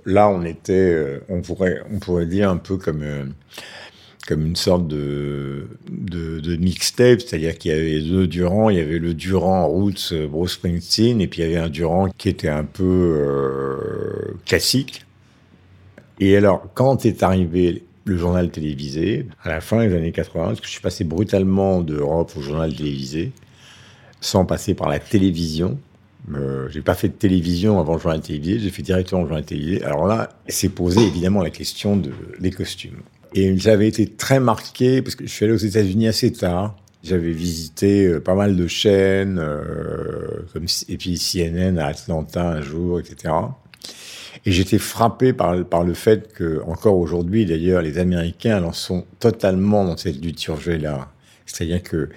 Là, 0.05 0.27
on 0.27 0.43
était, 0.43 0.73
euh, 0.73 1.19
on 1.29 1.41
pourrait, 1.41 1.83
on 1.91 1.99
pourrait 1.99 2.25
dire 2.25 2.49
un 2.49 2.57
peu 2.57 2.77
comme 2.77 3.03
comme 4.27 4.45
une 4.45 4.55
sorte 4.55 4.87
de, 4.87 5.67
mixtape, 6.59 7.21
c'est-à-dire 7.21 7.57
qu'il 7.57 7.71
y 7.71 7.73
avait 7.73 8.01
deux 8.01 8.27
Durand, 8.27 8.69
il 8.69 8.77
y 8.77 8.81
avait 8.81 8.99
le 8.99 9.13
Durand 9.13 9.67
Roots 9.67 10.11
euh, 10.11 10.27
Bruce 10.27 10.53
Springsteen, 10.53 11.19
et 11.19 11.27
puis 11.27 11.41
il 11.41 11.49
y 11.49 11.55
avait 11.55 11.63
un 11.63 11.69
Durand 11.69 12.09
qui 12.17 12.29
était 12.29 12.49
un 12.49 12.63
peu 12.63 12.83
euh, 12.83 14.33
classique. 14.45 15.05
Et 16.19 16.37
alors, 16.37 16.67
quand 16.73 17.05
est 17.05 17.23
arrivé 17.23 17.83
le 18.05 18.17
journal 18.17 18.49
télévisé, 18.49 19.27
à 19.43 19.49
la 19.49 19.61
fin 19.61 19.85
des 19.85 19.95
années 19.95 20.11
80, 20.11 20.45
parce 20.45 20.59
que 20.61 20.67
je 20.67 20.71
suis 20.71 20.81
passé 20.81 21.03
brutalement 21.03 21.81
d'Europe 21.81 22.31
au 22.37 22.41
journal 22.41 22.73
télévisé, 22.73 23.31
sans 24.21 24.45
passer 24.45 24.73
par 24.73 24.89
la 24.89 24.99
télévision, 24.99 25.77
euh, 26.33 26.69
j'ai 26.69 26.81
pas 26.81 26.95
fait 26.95 27.09
de 27.09 27.13
télévision 27.13 27.79
avant 27.79 27.95
le 27.95 27.99
journal 27.99 28.21
télévisé, 28.21 28.59
j'ai 28.59 28.69
fait 28.69 28.81
directement 28.81 29.21
le 29.23 29.27
journal 29.27 29.45
télévisé. 29.45 29.83
Alors 29.83 30.07
là, 30.07 30.29
c'est 30.47 30.69
posé 30.69 31.01
évidemment 31.01 31.41
la 31.41 31.49
question 31.49 31.97
de, 31.97 32.11
des 32.39 32.51
costumes. 32.51 33.01
Et 33.35 33.57
j'avais 33.57 33.87
été 33.87 34.07
très 34.07 34.39
marqué 34.39 35.01
parce 35.01 35.15
que 35.15 35.25
je 35.25 35.31
suis 35.31 35.45
allé 35.45 35.53
aux 35.53 35.57
États-Unis 35.57 36.07
assez 36.07 36.31
tard. 36.31 36.75
J'avais 37.03 37.31
visité 37.31 38.05
euh, 38.05 38.19
pas 38.19 38.35
mal 38.35 38.55
de 38.55 38.67
chaînes, 38.67 39.37
euh, 39.39 40.45
comme, 40.53 40.65
et 40.87 40.97
puis 40.97 41.17
CNN 41.17 41.77
à 41.77 41.87
Atlanta 41.87 42.47
un 42.47 42.61
jour, 42.61 42.99
etc. 42.99 43.33
Et 44.45 44.51
j'étais 44.51 44.77
frappé 44.77 45.33
par, 45.33 45.65
par 45.65 45.83
le 45.83 45.93
fait 45.93 46.31
que, 46.33 46.61
encore 46.65 46.97
aujourd'hui 46.97 47.45
d'ailleurs, 47.45 47.81
les 47.81 47.97
Américains 47.97 48.63
en 48.63 48.71
sont 48.71 49.05
totalement 49.19 49.83
dans 49.83 49.97
cette 49.97 50.23
liturgie-là. 50.23 51.09
C'est-à-dire 51.45 51.83
que 51.83 52.09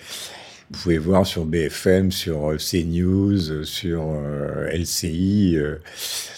vous 0.71 0.81
pouvez 0.81 0.99
voir 0.99 1.25
sur 1.25 1.45
BFM, 1.45 2.11
sur 2.11 2.51
euh, 2.51 2.57
CNews, 2.57 3.65
sur 3.65 4.03
euh, 4.11 4.69
LCI, 4.73 5.57
euh, 5.57 5.77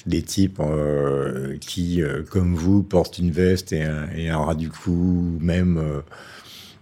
des 0.05 0.21
types 0.23 0.61
qui, 1.61 2.03
comme 2.31 2.55
vous, 2.55 2.83
portent 2.83 3.19
une 3.19 3.31
veste 3.31 3.73
et 3.73 3.83
un, 3.83 4.09
et 4.15 4.31
ras 4.31 4.55
du 4.55 4.69
cou, 4.69 5.39
même 5.41 6.03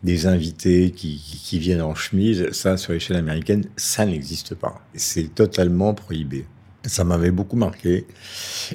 des 0.02 0.26
invités 0.26 0.90
qui, 0.90 1.58
viennent 1.58 1.82
en 1.82 1.94
chemise. 1.94 2.50
Ça, 2.52 2.76
sur 2.76 2.92
l'échelle 2.92 3.16
américaine, 3.16 3.64
ça 3.76 4.06
n'existe 4.06 4.54
pas. 4.54 4.80
C'est 4.94 5.34
totalement 5.34 5.94
prohibé. 5.94 6.46
Ça 6.84 7.02
m'avait 7.02 7.32
beaucoup 7.32 7.56
marqué. 7.56 8.06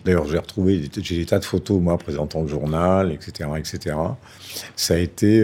D'ailleurs, 0.04 0.28
j'ai 0.28 0.38
retrouvé, 0.38 0.90
j'ai 1.02 1.18
des 1.18 1.26
tas 1.26 1.40
de 1.40 1.46
photos, 1.46 1.82
moi, 1.82 1.98
présentant 1.98 2.42
le 2.42 2.50
journal, 2.50 3.14
etc., 3.14 3.50
etc. 3.58 3.96
Ça 4.76 4.96
a 4.96 4.98
été, 4.98 5.42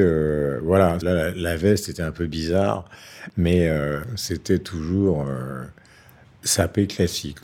voilà, 0.64 0.98
là, 1.02 1.32
la, 1.34 1.56
veste 1.56 1.88
était 1.88 2.04
un 2.04 2.12
peu 2.12 2.28
bizarre 2.28 2.90
mais 3.36 3.68
euh, 3.68 4.02
c'était 4.16 4.60
toujours 4.60 5.26
euh, 5.28 5.64
sapé 6.44 6.88
classique. 6.88 7.38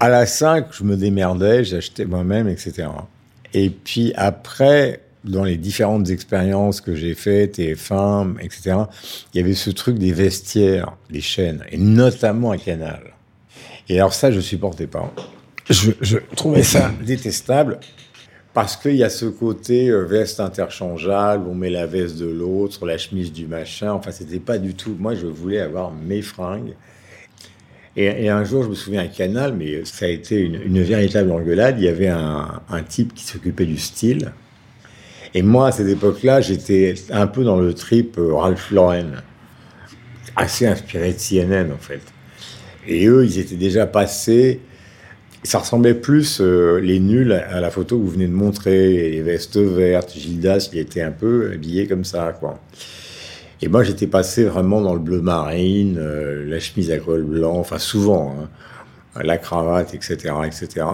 À 0.00 0.08
la 0.08 0.26
5, 0.26 0.66
je 0.70 0.84
me 0.84 0.96
démerdais, 0.96 1.64
j'achetais 1.64 2.04
moi-même, 2.04 2.48
etc. 2.48 2.88
Et 3.54 3.70
puis 3.70 4.12
après, 4.16 5.00
dans 5.24 5.44
les 5.44 5.56
différentes 5.56 6.10
expériences 6.10 6.80
que 6.80 6.94
j'ai 6.94 7.14
faites, 7.14 7.58
TF1, 7.58 8.36
etc., 8.40 8.76
il 9.32 9.40
y 9.40 9.44
avait 9.44 9.54
ce 9.54 9.70
truc 9.70 9.98
des 9.98 10.12
vestiaires, 10.12 10.96
des 11.10 11.20
chaînes, 11.20 11.64
et 11.70 11.78
notamment 11.78 12.50
à 12.50 12.58
Canal. 12.58 13.14
Et 13.88 13.98
alors 13.98 14.14
ça, 14.14 14.30
je 14.30 14.40
supportais 14.40 14.86
pas. 14.86 15.12
Je, 15.70 15.92
je 16.00 16.18
trouvais 16.36 16.62
ça 16.62 16.92
détestable. 17.02 17.80
Parce 18.54 18.76
qu'il 18.76 18.94
y 18.94 19.02
a 19.02 19.10
ce 19.10 19.26
côté 19.26 19.88
euh, 19.88 20.04
veste 20.04 20.38
interchangeable, 20.38 21.48
on 21.48 21.56
met 21.56 21.70
la 21.70 21.86
veste 21.86 22.18
de 22.18 22.26
l'autre, 22.26 22.86
la 22.86 22.96
chemise 22.96 23.32
du 23.32 23.48
machin. 23.48 23.90
Enfin, 23.90 24.12
c'était 24.12 24.38
pas 24.38 24.58
du 24.58 24.74
tout. 24.74 24.96
Moi, 24.96 25.16
je 25.16 25.26
voulais 25.26 25.58
avoir 25.58 25.90
mes 25.92 26.22
fringues. 26.22 26.74
Et, 27.96 28.28
un 28.28 28.42
jour, 28.42 28.64
je 28.64 28.68
me 28.68 28.74
souviens 28.74 29.02
un 29.02 29.08
Canal, 29.08 29.54
mais 29.54 29.84
ça 29.84 30.06
a 30.06 30.08
été 30.08 30.40
une, 30.40 30.82
véritable 30.82 31.30
engueulade. 31.30 31.76
Il 31.78 31.84
y 31.84 31.88
avait 31.88 32.08
un, 32.08 32.60
type 32.88 33.14
qui 33.14 33.24
s'occupait 33.24 33.66
du 33.66 33.76
style. 33.76 34.32
Et 35.32 35.42
moi, 35.42 35.68
à 35.68 35.72
cette 35.72 35.88
époque-là, 35.88 36.40
j'étais 36.40 36.94
un 37.10 37.26
peu 37.26 37.44
dans 37.44 37.56
le 37.56 37.74
trip 37.74 38.18
euh, 38.18 38.34
Ralph 38.34 38.70
Lauren, 38.70 39.10
assez 40.36 40.66
inspiré 40.66 41.12
de 41.12 41.18
CNN 41.18 41.72
en 41.72 41.78
fait. 41.78 42.00
Et 42.86 43.06
eux, 43.06 43.24
ils 43.24 43.38
étaient 43.38 43.56
déjà 43.56 43.86
passés. 43.86 44.60
Ça 45.46 45.58
ressemblait 45.58 45.92
plus, 45.92 46.40
euh, 46.40 46.80
les 46.80 46.98
nuls, 46.98 47.32
à 47.32 47.60
la 47.60 47.70
photo 47.70 47.98
que 47.98 48.02
vous 48.02 48.08
venez 48.08 48.26
de 48.26 48.32
montrer, 48.32 49.10
les 49.10 49.20
vestes 49.20 49.58
vertes. 49.58 50.14
Gildas, 50.16 50.70
il 50.72 50.78
était 50.78 51.02
un 51.02 51.10
peu 51.10 51.50
habillé 51.52 51.86
comme 51.86 52.04
ça, 52.04 52.34
quoi. 52.40 52.58
Et 53.60 53.68
moi, 53.68 53.82
j'étais 53.82 54.06
passé 54.06 54.44
vraiment 54.44 54.80
dans 54.80 54.94
le 54.94 55.00
bleu 55.00 55.20
marine, 55.20 55.98
euh, 55.98 56.48
la 56.48 56.58
chemise 56.60 56.90
à 56.90 56.98
col 56.98 57.24
blanc, 57.24 57.58
enfin 57.58 57.78
souvent, 57.78 58.34
hein, 58.40 59.22
la 59.22 59.36
cravate, 59.36 59.92
etc., 59.94 60.34
etc. 60.46 60.86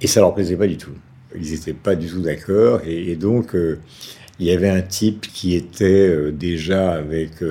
Et 0.00 0.06
ça 0.06 0.20
leur 0.20 0.32
plaisait 0.32 0.56
pas 0.56 0.68
du 0.68 0.76
tout. 0.76 0.94
Ils 1.34 1.50
n'étaient 1.50 1.72
pas 1.72 1.96
du 1.96 2.06
tout 2.06 2.20
d'accord. 2.20 2.82
Et, 2.86 3.16
donc, 3.16 3.56
euh, 3.56 3.80
il 4.38 4.46
y 4.46 4.52
avait 4.52 4.68
un 4.68 4.80
type 4.80 5.22
qui 5.22 5.56
était 5.56 6.30
déjà 6.30 6.92
avec 6.92 7.42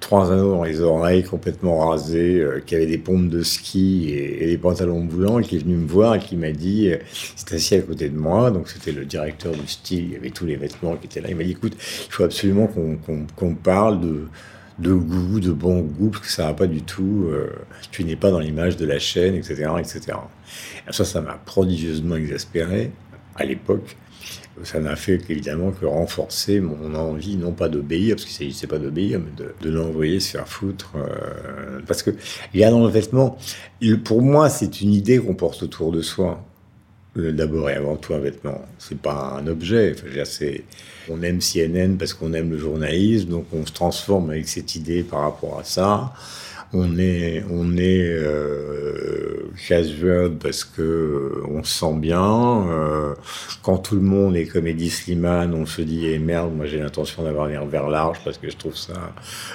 trois 0.00 0.32
anneaux 0.32 0.52
dans 0.52 0.64
les 0.64 0.80
oreilles, 0.80 1.22
complètement 1.22 1.88
rasé, 1.88 2.44
qui 2.66 2.74
avait 2.74 2.86
des 2.86 2.98
pompes 2.98 3.28
de 3.28 3.42
ski 3.42 4.10
et, 4.10 4.46
des 4.46 4.58
pantalons 4.58 5.00
moulants, 5.00 5.40
qui 5.40 5.56
est 5.56 5.58
venu 5.60 5.76
me 5.76 5.86
voir 5.86 6.16
et 6.16 6.18
qui 6.18 6.36
m'a 6.36 6.52
dit, 6.52 6.90
c'est 7.36 7.54
assis 7.54 7.74
à 7.74 7.82
côté 7.82 8.08
de 8.08 8.18
moi, 8.18 8.50
donc 8.50 8.68
c'était 8.68 8.92
le 8.92 9.04
directeur 9.04 9.52
du 9.52 9.66
style, 9.66 10.04
il 10.04 10.12
y 10.12 10.16
avait 10.16 10.30
tous 10.30 10.46
les 10.46 10.56
vêtements 10.56 10.96
qui 10.96 11.06
étaient 11.06 11.20
là. 11.20 11.28
Il 11.30 11.36
m'a 11.36 11.44
dit, 11.44 11.52
écoute, 11.52 11.74
il 11.76 12.12
faut 12.12 12.24
absolument 12.24 12.68
qu'on 13.36 13.54
parle 13.54 14.00
de 14.00 14.26
de 14.80 14.94
goût, 14.94 15.40
de 15.40 15.52
bon 15.52 15.80
goût, 15.82 16.08
parce 16.08 16.26
que 16.26 16.32
ça 16.32 16.46
va 16.46 16.54
pas 16.54 16.66
du 16.66 16.80
tout, 16.82 17.30
tu 17.90 18.02
n'es 18.02 18.16
pas 18.16 18.30
dans 18.30 18.38
l'image 18.38 18.76
de 18.76 18.86
la 18.86 18.98
chaîne, 18.98 19.34
etc., 19.34 19.70
etc. 19.78 20.16
Ça, 20.90 21.04
ça 21.04 21.20
m'a 21.20 21.34
prodigieusement 21.34 22.16
exaspéré 22.16 22.90
à 23.36 23.44
l'époque. 23.44 23.96
Ça 24.62 24.80
n'a 24.80 24.96
fait 24.96 25.20
évidemment 25.28 25.70
que 25.70 25.86
renforcer 25.86 26.60
mon 26.60 26.94
envie, 26.94 27.36
non 27.36 27.52
pas 27.52 27.68
d'obéir, 27.68 28.16
parce 28.16 28.26
qu'il 28.26 28.46
ne 28.46 28.50
s'agissait 28.50 28.66
pas 28.66 28.78
d'obéir, 28.78 29.20
mais 29.20 29.46
de, 29.62 29.70
l'envoyer 29.70 30.20
se 30.20 30.32
faire 30.32 30.48
foutre. 30.48 30.92
Euh, 30.96 31.80
parce 31.86 32.02
que 32.02 32.10
il 32.52 32.60
y 32.60 32.64
a 32.64 32.70
dans 32.70 32.84
le 32.84 32.90
vêtement, 32.90 33.38
pour 34.04 34.22
moi, 34.22 34.50
c'est 34.50 34.80
une 34.80 34.92
idée 34.92 35.18
qu'on 35.18 35.34
porte 35.34 35.62
autour 35.62 35.92
de 35.92 36.02
soi. 36.02 36.44
D'abord 37.16 37.68
et 37.68 37.74
avant 37.74 37.96
tout 37.96 38.14
un 38.14 38.20
vêtement, 38.20 38.64
c'est 38.78 38.98
pas 38.98 39.40
un 39.42 39.46
objet. 39.48 39.96
on 41.08 41.22
aime 41.22 41.40
CNN 41.40 41.96
parce 41.98 42.14
qu'on 42.14 42.32
aime 42.34 42.50
le 42.50 42.58
journalisme, 42.58 43.30
donc 43.30 43.46
on 43.52 43.66
se 43.66 43.72
transforme 43.72 44.30
avec 44.30 44.46
cette 44.46 44.76
idée 44.76 45.02
par 45.02 45.22
rapport 45.22 45.58
à 45.58 45.64
ça 45.64 46.12
on 46.72 46.98
est, 46.98 47.44
on 47.50 47.76
est 47.76 48.08
euh, 48.08 49.50
casual 49.68 50.32
parce 50.40 50.64
que 50.64 51.42
on 51.48 51.64
se 51.64 51.78
sent 51.80 51.94
bien. 51.96 52.68
Euh, 52.68 53.14
quand 53.62 53.78
tout 53.78 53.96
le 53.96 54.02
monde 54.02 54.36
est 54.36 54.46
comme 54.46 54.66
Eddie 54.66 54.90
Slimane, 54.90 55.54
on 55.54 55.66
se 55.66 55.82
dit 55.82 56.06
eh 56.06 56.18
merde, 56.18 56.54
moi 56.54 56.66
j'ai 56.66 56.78
l'intention 56.78 57.24
d'avoir 57.24 57.46
un 57.46 57.66
verre 57.66 57.88
large 57.88 58.18
parce 58.24 58.38
que 58.38 58.48
je 58.48 58.56
trouve 58.56 58.76
ça 58.76 59.12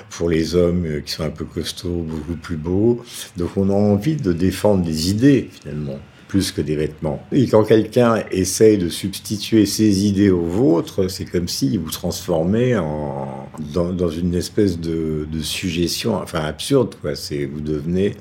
pour 0.09 0.29
les 0.29 0.55
hommes 0.55 0.85
euh, 0.85 0.99
qui 0.99 1.13
sont 1.13 1.23
un 1.23 1.29
peu 1.29 1.45
costauds 1.45 2.03
beaucoup 2.03 2.35
plus 2.35 2.57
beau. 2.57 3.03
Donc 3.37 3.51
on 3.55 3.69
a 3.69 3.73
envie 3.73 4.17
de 4.17 4.33
défendre 4.33 4.83
des 4.83 5.09
idées 5.09 5.49
finalement 5.51 5.99
plus 6.27 6.51
que 6.51 6.61
des 6.61 6.75
vêtements. 6.75 7.23
Et 7.31 7.47
quand 7.47 7.63
quelqu'un 7.63 8.23
essaye 8.31 8.77
de 8.77 8.89
substituer 8.89 9.65
ses 9.65 10.05
idées 10.05 10.31
aux 10.31 10.45
vôtres, 10.45 11.07
c'est 11.09 11.25
comme 11.25 11.47
s'il 11.47 11.79
vous 11.79 11.91
transformait 11.91 12.75
en, 12.75 13.44
dans, 13.59 14.09
une 14.09 14.35
espèce 14.35 14.79
de, 14.79 15.27
suggestion, 15.41 16.15
enfin 16.15 16.39
absurde, 16.39 16.95
quoi. 17.01 17.15
C'est, 17.15 17.45
vous 17.45 17.61
devenez, 17.61 18.15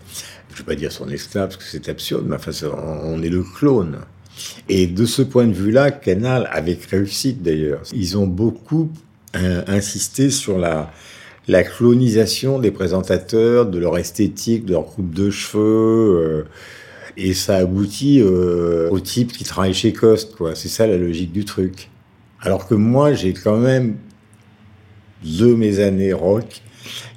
je 0.49 0.55
ne 0.55 0.59
vais 0.59 0.64
pas 0.64 0.75
dire 0.75 0.92
son 0.92 1.09
esclave 1.09 1.49
parce 1.49 1.57
que 1.57 1.64
c'est 1.64 1.88
absurde, 1.88 2.25
mais 2.29 2.37
enfin, 2.37 2.53
on 3.05 3.23
est 3.23 3.29
le 3.29 3.42
clone. 3.42 3.99
Et 4.68 4.87
de 4.87 5.07
ce 5.07 5.23
point 5.23 5.47
de 5.47 5.53
vue-là, 5.53 5.90
Canal, 5.90 6.49
avec 6.51 6.85
réussite 6.87 7.42
d'ailleurs, 7.42 7.83
ils 7.92 8.18
ont 8.18 8.27
beaucoup 8.27 8.90
euh, 9.37 9.62
insisté 9.66 10.31
sur 10.31 10.59
la, 10.59 10.92
clonisation 11.64 12.59
des 12.59 12.70
présentateurs, 12.70 13.66
de 13.66 13.79
leur 13.79 13.99
esthétique, 13.99 14.64
de 14.64 14.73
leur 14.73 14.87
coupe 14.87 15.14
de 15.14 15.31
cheveux. 15.31 16.18
Euh, 16.18 16.42
et 17.16 17.33
ça 17.33 17.57
aboutit 17.57 18.20
euh, 18.20 18.88
au 18.90 18.99
type 18.99 19.33
qui 19.33 19.44
travaille 19.44 19.75
chez 19.75 19.92
Cost, 19.92 20.35
quoi. 20.35 20.55
C'est 20.55 20.68
ça 20.68 20.87
la 20.87 20.97
logique 20.97 21.33
du 21.33 21.44
truc. 21.44 21.90
Alors 22.40 22.66
que 22.66 22.75
moi, 22.75 23.12
j'ai 23.12 23.33
quand 23.33 23.57
même, 23.57 23.97
de 25.25 25.55
mes 25.55 25.81
années 25.81 26.13
rock, 26.13 26.63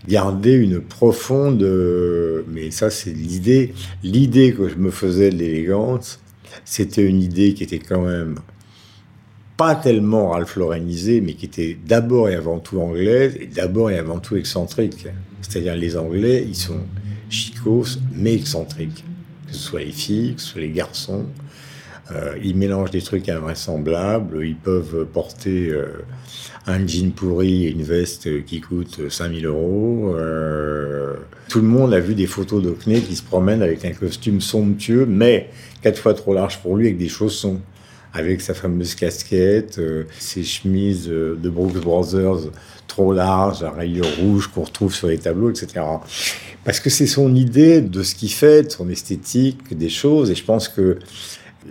gardé 0.07 0.53
une 0.53 0.79
profonde... 0.79 1.61
Euh, 1.63 2.43
mais 2.49 2.71
ça, 2.71 2.89
c'est 2.89 3.11
l'idée. 3.11 3.73
L'idée 4.03 4.53
que 4.53 4.69
je 4.69 4.75
me 4.75 4.91
faisais 4.91 5.29
de 5.29 5.35
l'élégance, 5.35 6.19
c'était 6.65 7.03
une 7.03 7.21
idée 7.21 7.53
qui 7.53 7.63
était 7.63 7.79
quand 7.79 8.01
même 8.01 8.39
pas 9.57 9.75
tellement 9.75 10.29
Ralph 10.29 10.57
mais 10.57 11.33
qui 11.33 11.45
était 11.45 11.77
d'abord 11.85 12.29
et 12.29 12.35
avant 12.35 12.59
tout 12.59 12.79
anglaise, 12.79 13.35
et 13.39 13.47
d'abord 13.47 13.89
et 13.89 13.97
avant 13.97 14.19
tout 14.19 14.37
excentrique. 14.37 15.07
C'est-à-dire 15.41 15.75
les 15.75 15.97
Anglais, 15.97 16.45
ils 16.47 16.55
sont 16.55 16.81
chicos, 17.29 17.99
mais 18.13 18.35
excentriques 18.35 19.03
que 19.47 19.53
ce 19.53 19.59
soit 19.59 19.79
les 19.79 19.91
filles, 19.91 20.35
que 20.35 20.41
ce 20.41 20.47
soit 20.49 20.61
les 20.61 20.71
garçons. 20.71 21.25
Euh, 22.11 22.37
ils 22.41 22.55
mélangent 22.55 22.91
des 22.91 23.01
trucs 23.01 23.27
invraisemblables. 23.29 24.45
Ils 24.45 24.55
peuvent 24.55 25.05
porter 25.05 25.69
euh, 25.69 26.05
un 26.65 26.85
jean 26.87 27.11
pourri 27.13 27.65
et 27.65 27.71
une 27.71 27.83
veste 27.83 28.45
qui 28.45 28.61
coûte 28.61 29.09
5000 29.09 29.45
euros. 29.45 30.15
Euh, 30.15 31.15
tout 31.49 31.59
le 31.59 31.67
monde 31.67 31.93
a 31.93 31.99
vu 31.99 32.15
des 32.15 32.27
photos 32.27 32.63
d'Ocné 32.63 33.01
qui 33.01 33.15
se 33.15 33.23
promène 33.23 33.61
avec 33.61 33.83
un 33.85 33.91
costume 33.91 34.41
somptueux, 34.41 35.05
mais 35.05 35.49
quatre 35.81 35.99
fois 35.99 36.13
trop 36.13 36.33
large 36.33 36.59
pour 36.61 36.77
lui, 36.77 36.87
avec 36.87 36.97
des 36.97 37.09
chaussons, 37.09 37.59
avec 38.13 38.41
sa 38.41 38.53
fameuse 38.53 38.95
casquette, 38.95 39.79
ses 40.17 40.43
chemises 40.43 41.07
de 41.07 41.49
Brooks 41.49 41.79
Brothers 41.81 42.51
trop 42.87 43.13
larges, 43.13 43.63
à 43.63 43.69
rayures 43.69 44.07
rouges 44.19 44.47
qu'on 44.47 44.63
retrouve 44.63 44.93
sur 44.93 45.07
les 45.07 45.17
tableaux, 45.17 45.51
etc. 45.51 45.85
Parce 46.63 46.79
que 46.79 46.89
c'est 46.89 47.07
son 47.07 47.35
idée 47.35 47.81
de 47.81 48.01
ce 48.03 48.15
qu'il 48.15 48.31
fait, 48.31 48.71
son 48.71 48.89
esthétique, 48.89 49.77
des 49.77 49.89
choses. 49.89 50.31
Et 50.31 50.35
je 50.35 50.43
pense 50.43 50.67
que 50.67 50.97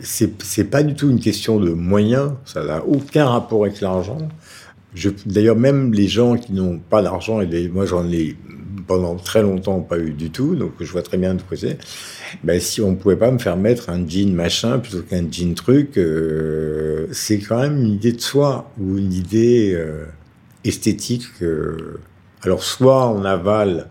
c'est 0.03 0.71
pas 0.71 0.83
du 0.83 0.95
tout 0.95 1.11
une 1.11 1.21
question 1.21 1.59
de 1.59 1.71
moyens. 1.71 2.33
Ça 2.45 2.65
n'a 2.65 2.85
aucun 2.85 3.27
rapport 3.27 3.65
avec 3.65 3.81
l'argent. 3.81 4.19
D'ailleurs, 5.27 5.57
même 5.57 5.93
les 5.93 6.09
gens 6.09 6.37
qui 6.37 6.53
n'ont 6.53 6.79
pas 6.79 7.03
d'argent, 7.03 7.41
et 7.41 7.69
moi 7.69 7.85
j'en 7.87 8.11
ai 8.11 8.37
pendant 8.87 9.17
très 9.17 9.43
longtemps 9.43 9.81
pas 9.81 9.99
eu 9.99 10.11
du 10.11 10.31
tout, 10.31 10.55
donc 10.55 10.73
je 10.81 10.91
vois 10.91 11.03
très 11.03 11.19
bien 11.19 11.35
de 11.35 11.43
quoi 11.43 11.57
c'est. 11.57 11.79
Ben, 12.45 12.61
si 12.61 12.81
on 12.81 12.95
pouvait 12.95 13.17
pas 13.17 13.31
me 13.31 13.39
faire 13.39 13.57
mettre 13.57 13.91
un 13.91 14.07
jean 14.07 14.33
machin 14.35 14.79
plutôt 14.79 15.03
qu'un 15.03 15.25
jean 15.31 15.55
truc, 15.55 15.99
euh, 15.99 17.07
c'est 17.13 17.39
quand 17.39 17.61
même 17.61 17.79
une 17.79 17.95
idée 17.95 18.13
de 18.13 18.21
soi 18.21 18.71
ou 18.81 18.97
une 18.99 19.13
idée 19.13 19.73
euh, 19.75 20.05
esthétique. 20.65 21.27
Euh. 21.43 21.99
alors 22.43 22.63
soit 22.63 23.11
on 23.11 23.25
avale 23.25 23.89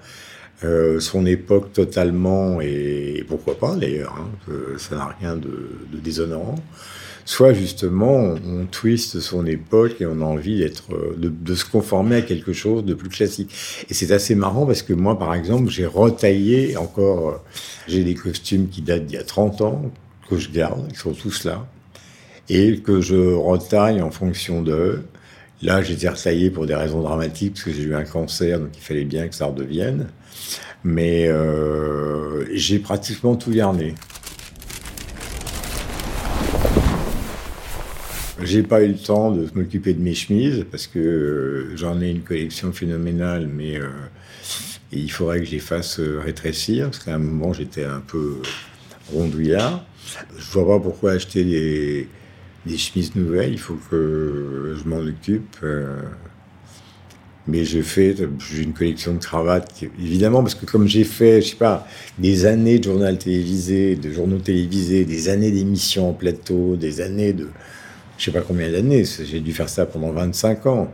euh, 0.65 0.99
son 0.99 1.25
époque 1.25 1.73
totalement, 1.73 2.60
et 2.60 3.23
pourquoi 3.28 3.58
pas 3.58 3.75
d'ailleurs, 3.75 4.15
hein, 4.17 4.54
ça 4.78 4.95
n'a 4.95 5.15
rien 5.19 5.36
de, 5.36 5.69
déshonorant, 5.93 6.56
soit 7.23 7.54
justement 7.54 8.36
on, 8.45 8.65
twiste 8.65 9.19
son 9.19 9.45
époque 9.45 10.01
et 10.01 10.06
on 10.06 10.21
a 10.21 10.25
envie 10.25 10.60
d'être, 10.60 10.89
de, 11.17 11.56
se 11.56 11.65
conformer 11.65 12.17
à 12.17 12.21
quelque 12.21 12.54
chose 12.54 12.84
de 12.84 12.93
plus 12.93 13.10
classique. 13.10 13.54
Et 13.89 13.93
c'est 13.93 14.12
assez 14.12 14.34
marrant 14.34 14.65
parce 14.65 14.82
que 14.82 14.93
moi, 14.93 15.19
par 15.19 15.36
exemple, 15.36 15.69
j'ai 15.69 15.86
retaillé 15.86 16.78
encore, 16.78 17.43
j'ai 17.88 18.04
des 18.04 18.15
costumes 18.15 18.67
qui 18.67 18.82
datent 18.82 19.06
d'il 19.06 19.15
y 19.15 19.19
a 19.19 19.23
30 19.23 19.62
ans, 19.62 19.91
que 20.30 20.38
je 20.38 20.49
garde, 20.49 20.88
ils 20.89 20.97
sont 20.97 21.13
tous 21.13 21.43
là, 21.43 21.67
et 22.49 22.80
que 22.80 23.01
je 23.01 23.34
retaille 23.34 24.01
en 24.01 24.12
fonction 24.12 24.62
d'eux. 24.62 25.04
Là, 25.62 25.82
j'ai 25.82 25.93
été 25.93 26.10
retaillé 26.10 26.49
pour 26.49 26.65
des 26.65 26.75
raisons 26.75 27.01
dramatiques, 27.01 27.54
parce 27.54 27.65
que 27.65 27.71
j'ai 27.73 27.84
eu 27.84 27.95
un 27.95 28.04
cancer, 28.04 28.60
donc 28.60 28.69
il 28.75 28.82
fallait 28.82 29.06
bien 29.06 29.28
que 29.28 29.36
ça 29.36 29.45
redevienne. 29.45 30.08
Mais 30.88 31.28
euh, 31.28 32.45
j'ai 32.54 32.78
pratiquement 32.78 33.36
tout 33.36 33.50
garné. 33.50 33.95
J'ai 38.43 38.62
pas 38.62 38.84
eu 38.84 38.89
le 38.89 38.98
temps 38.98 39.32
de 39.32 39.50
m'occuper 39.56 39.95
de 39.95 40.02
mes 40.02 40.13
chemises 40.13 40.63
parce 40.69 40.86
que 40.86 41.00
euh, 41.00 41.76
j'en 41.76 42.00
ai 42.02 42.12
une 42.12 42.21
collection 42.21 42.71
phénoménale, 42.71 43.48
mais 43.48 43.80
euh, 43.80 43.88
il 44.91 45.12
faudrait 45.12 45.39
que 45.39 45.45
je 45.45 45.52
les 45.52 45.60
fasse 45.60 46.00
rétrécir 46.00 46.91
parce 46.91 47.00
qu'à 47.00 47.15
un 47.15 47.19
moment 47.19 47.52
j'étais 47.52 47.86
un 47.86 48.02
peu 48.02 48.43
rondouillard. 49.12 49.84
Je 50.38 50.52
vois 50.52 50.67
pas 50.67 50.80
pourquoi 50.80 51.13
acheter 51.13 52.08
des 52.63 52.78
chemises 52.78 53.15
nouvelles. 53.15 53.54
Il 53.54 53.60
faut 53.60 53.80
que 53.89 54.76
je 54.78 54.88
m'en 54.88 55.00
occupe. 55.00 55.58
Mais 57.48 57.64
j'ai 57.64 57.84
fait, 57.84 58.16
j'ai 58.40 58.64
une 58.64 58.74
collection 58.74 59.14
de 59.14 59.20
cravates, 59.20 59.84
évidemment, 60.00 60.42
parce 60.42 60.56
que 60.56 60.66
comme 60.66 60.88
j'ai 60.88 61.04
fait, 61.04 61.42
je 61.42 61.50
sais 61.50 61.56
pas, 61.56 61.88
des 62.18 62.46
années 62.46 62.80
de 62.80 62.86
journal 62.86 63.18
télévisé, 63.20 63.96
de 63.96 64.12
journaux 64.12 64.40
télévisés, 64.40 65.06
des 65.06 65.30
années 65.30 65.52
d'émissions 65.52 66.10
en 66.10 66.14
plateau, 66.14 66.76
des 66.76 67.02
années 67.02 67.34
de, 67.34 67.50
je 68.18 68.26
sais 68.26 68.32
pas 68.32 68.42
combien 68.42 68.72
d'années, 68.72 69.04
j'ai 69.06 69.40
dû 69.42 69.54
faire 69.54 69.70
ça 69.70 69.86
pendant 69.86 70.12
25 70.12 70.66
ans. 70.66 70.92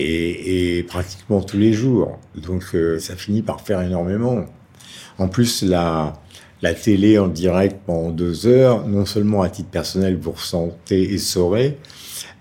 Et, 0.00 0.78
et 0.78 0.82
pratiquement 0.84 1.42
tous 1.42 1.58
les 1.58 1.72
jours. 1.72 2.20
Donc 2.36 2.62
euh, 2.74 3.00
ça 3.00 3.16
finit 3.16 3.42
par 3.42 3.60
faire 3.62 3.82
énormément. 3.82 4.44
En 5.18 5.26
plus, 5.26 5.62
la, 5.62 6.12
la 6.62 6.74
télé 6.74 7.18
en 7.18 7.28
direct 7.28 7.80
pendant 7.86 8.10
deux 8.10 8.46
heures, 8.46 8.86
non 8.86 9.06
seulement 9.06 9.42
à 9.42 9.48
titre 9.48 9.70
personnel, 9.70 10.16
vous 10.20 10.32
ressentez 10.32 11.12
et 11.12 11.18
saurez, 11.18 11.78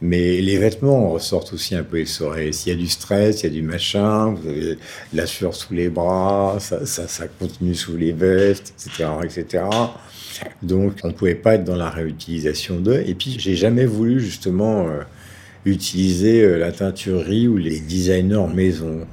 Mais 0.01 0.41
les 0.41 0.57
vêtements 0.57 1.09
ressortent 1.09 1.53
aussi 1.53 1.75
un 1.75 1.83
peu 1.83 1.99
essorés. 1.99 2.51
S'il 2.51 2.73
y 2.73 2.75
a 2.75 2.79
du 2.79 2.87
stress, 2.87 3.41
il 3.41 3.43
y 3.47 3.49
a 3.49 3.53
du 3.53 3.61
machin, 3.61 4.33
vous 4.33 4.47
avez 4.47 4.61
de 4.61 4.77
la 5.13 5.25
sueur 5.25 5.55
sous 5.55 5.73
les 5.73 5.89
bras, 5.89 6.57
ça, 6.59 7.27
continue 7.39 7.75
sous 7.75 7.97
les 7.97 8.11
vestes, 8.11 8.73
etc., 8.77 9.09
etc. 9.23 9.63
Donc, 10.61 10.93
on 11.03 11.07
ne 11.07 11.13
pouvait 11.13 11.35
pas 11.35 11.55
être 11.55 11.63
dans 11.63 11.75
la 11.75 11.89
réutilisation 11.89 12.79
d'eux. 12.79 13.03
Et 13.05 13.15
puis, 13.15 13.37
j'ai 13.39 13.55
jamais 13.55 13.85
voulu 13.85 14.19
justement 14.19 14.87
euh, 14.87 15.01
utiliser 15.65 16.41
euh, 16.41 16.57
la 16.57 16.71
teinturerie 16.71 17.47
ou 17.47 17.57
les 17.57 17.79
designers 17.79 18.47
maison. 18.53 19.07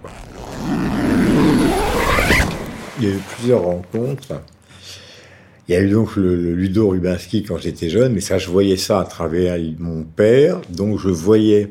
Il 2.99 3.09
y 3.09 3.13
a 3.13 3.15
eu 3.15 3.21
plusieurs 3.37 3.63
rencontres. 3.63 4.41
Il 5.69 5.75
y 5.75 5.77
a 5.77 5.81
eu 5.81 5.91
donc 5.91 6.17
le, 6.17 6.55
Ludo 6.55 6.89
Rubinski 6.89 7.43
quand 7.43 7.57
j'étais 7.57 7.89
jeune, 7.89 8.13
mais 8.13 8.21
ça, 8.21 8.37
je 8.39 8.51
voyais 8.51 8.77
ça 8.77 9.01
à 9.01 9.05
travers 9.05 9.59
mon 9.79 10.03
père. 10.03 10.61
Donc, 10.71 10.99
je 10.99 11.09
voyais 11.09 11.71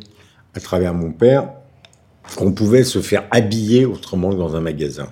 à 0.56 0.60
travers 0.60 0.94
mon 0.94 1.12
père 1.12 1.50
qu'on 2.36 2.54
pouvait 2.54 2.84
se 2.84 3.02
faire 3.02 3.26
habiller 3.32 3.86
autrement 3.86 4.32
que 4.32 4.38
dans 4.38 4.56
un 4.56 4.62
magasin. 4.62 5.10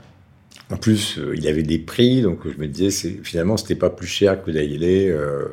En 0.72 0.78
plus, 0.78 1.20
euh, 1.20 1.36
il 1.36 1.48
avait 1.48 1.64
des 1.64 1.80
prix, 1.80 2.22
donc 2.22 2.40
je 2.46 2.58
me 2.58 2.68
disais, 2.68 3.20
finalement, 3.24 3.58
c'était 3.58 3.76
pas 3.76 3.90
plus 3.90 4.08
cher 4.08 4.42
que 4.44 4.52
d'aller 4.52 5.10
euh, 5.10 5.50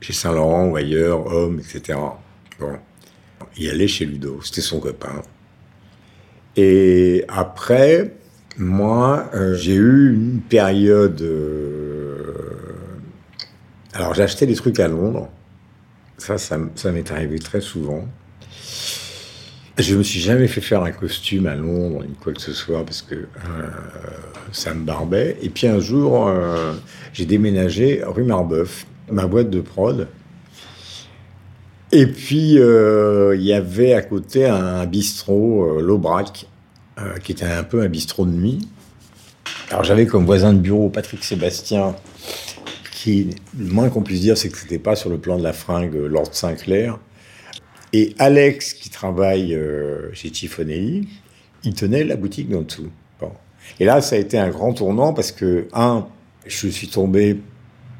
chez 0.00 0.12
Saint-Laurent 0.12 0.66
ou 0.68 0.76
ailleurs, 0.76 1.26
homme, 1.26 1.58
etc. 1.58 1.98
Bon. 2.60 2.76
Il 3.56 3.70
allait 3.70 3.88
chez 3.88 4.04
Ludo, 4.04 4.40
c'était 4.42 4.60
son 4.60 4.78
copain. 4.78 5.22
Et 6.56 7.24
après, 7.28 8.14
moi, 8.58 9.30
euh, 9.34 9.54
j'ai 9.54 9.74
eu 9.74 10.12
une 10.12 10.40
période. 10.40 11.22
Alors, 13.94 14.14
j'achetais 14.14 14.46
des 14.46 14.54
trucs 14.54 14.80
à 14.80 14.88
Londres. 14.88 15.28
Ça, 16.18 16.36
ça, 16.36 16.58
m'est 16.92 17.10
arrivé 17.10 17.38
très 17.38 17.60
souvent. 17.60 18.04
Je 19.78 19.94
me 19.94 20.02
suis 20.02 20.18
jamais 20.18 20.48
fait 20.48 20.60
faire 20.60 20.82
un 20.82 20.90
costume 20.90 21.46
à 21.46 21.54
Londres, 21.54 22.04
ni 22.06 22.14
quoi 22.14 22.32
que 22.32 22.40
ce 22.40 22.52
soit, 22.52 22.84
parce 22.84 23.02
que 23.02 23.14
euh, 23.14 23.26
ça 24.50 24.74
me 24.74 24.84
barbait. 24.84 25.38
Et 25.40 25.48
puis 25.48 25.68
un 25.68 25.78
jour, 25.78 26.26
euh, 26.26 26.74
j'ai 27.12 27.24
déménagé 27.24 28.02
rue 28.04 28.24
Marbeuf, 28.24 28.86
ma 29.10 29.26
boîte 29.26 29.50
de 29.50 29.60
prod. 29.60 30.08
Et 31.92 32.06
puis, 32.06 32.58
euh, 32.58 33.36
il 33.36 33.44
y 33.44 33.52
avait 33.52 33.94
à 33.94 34.02
côté 34.02 34.46
un 34.46 34.84
bistrot, 34.84 35.80
l'Aubrac, 35.80 36.46
qui 37.22 37.32
était 37.32 37.44
un 37.44 37.62
peu 37.62 37.80
un 37.80 37.88
bistrot 37.88 38.26
de 38.26 38.32
nuit. 38.32 38.68
Alors 39.70 39.84
j'avais 39.84 40.06
comme 40.06 40.24
voisin 40.24 40.52
de 40.52 40.58
bureau 40.58 40.88
Patrick 40.88 41.22
Sébastien, 41.22 41.94
qui, 42.98 43.30
le 43.56 43.66
moins 43.66 43.90
qu'on 43.90 44.02
puisse 44.02 44.22
dire, 44.22 44.36
c'est 44.36 44.48
que 44.48 44.58
c'était 44.58 44.80
pas 44.80 44.96
sur 44.96 45.08
le 45.08 45.18
plan 45.18 45.38
de 45.38 45.42
la 45.44 45.52
fringue 45.52 45.94
euh, 45.94 46.08
Lord 46.08 46.30
Sinclair. 46.34 46.98
Et 47.92 48.16
Alex, 48.18 48.74
qui 48.74 48.90
travaille 48.90 49.54
euh, 49.54 50.12
chez 50.14 50.34
Chiffonelli, 50.34 51.08
il 51.62 51.74
tenait 51.74 52.02
la 52.02 52.16
boutique 52.16 52.48
d'en 52.48 52.62
dessous. 52.62 52.90
Et 53.78 53.84
là, 53.84 54.00
ça 54.00 54.16
a 54.16 54.18
été 54.18 54.36
un 54.36 54.48
grand 54.48 54.72
tournant 54.72 55.12
parce 55.12 55.30
que, 55.30 55.68
un, 55.74 56.08
je 56.46 56.66
suis 56.66 56.88
tombé 56.88 57.40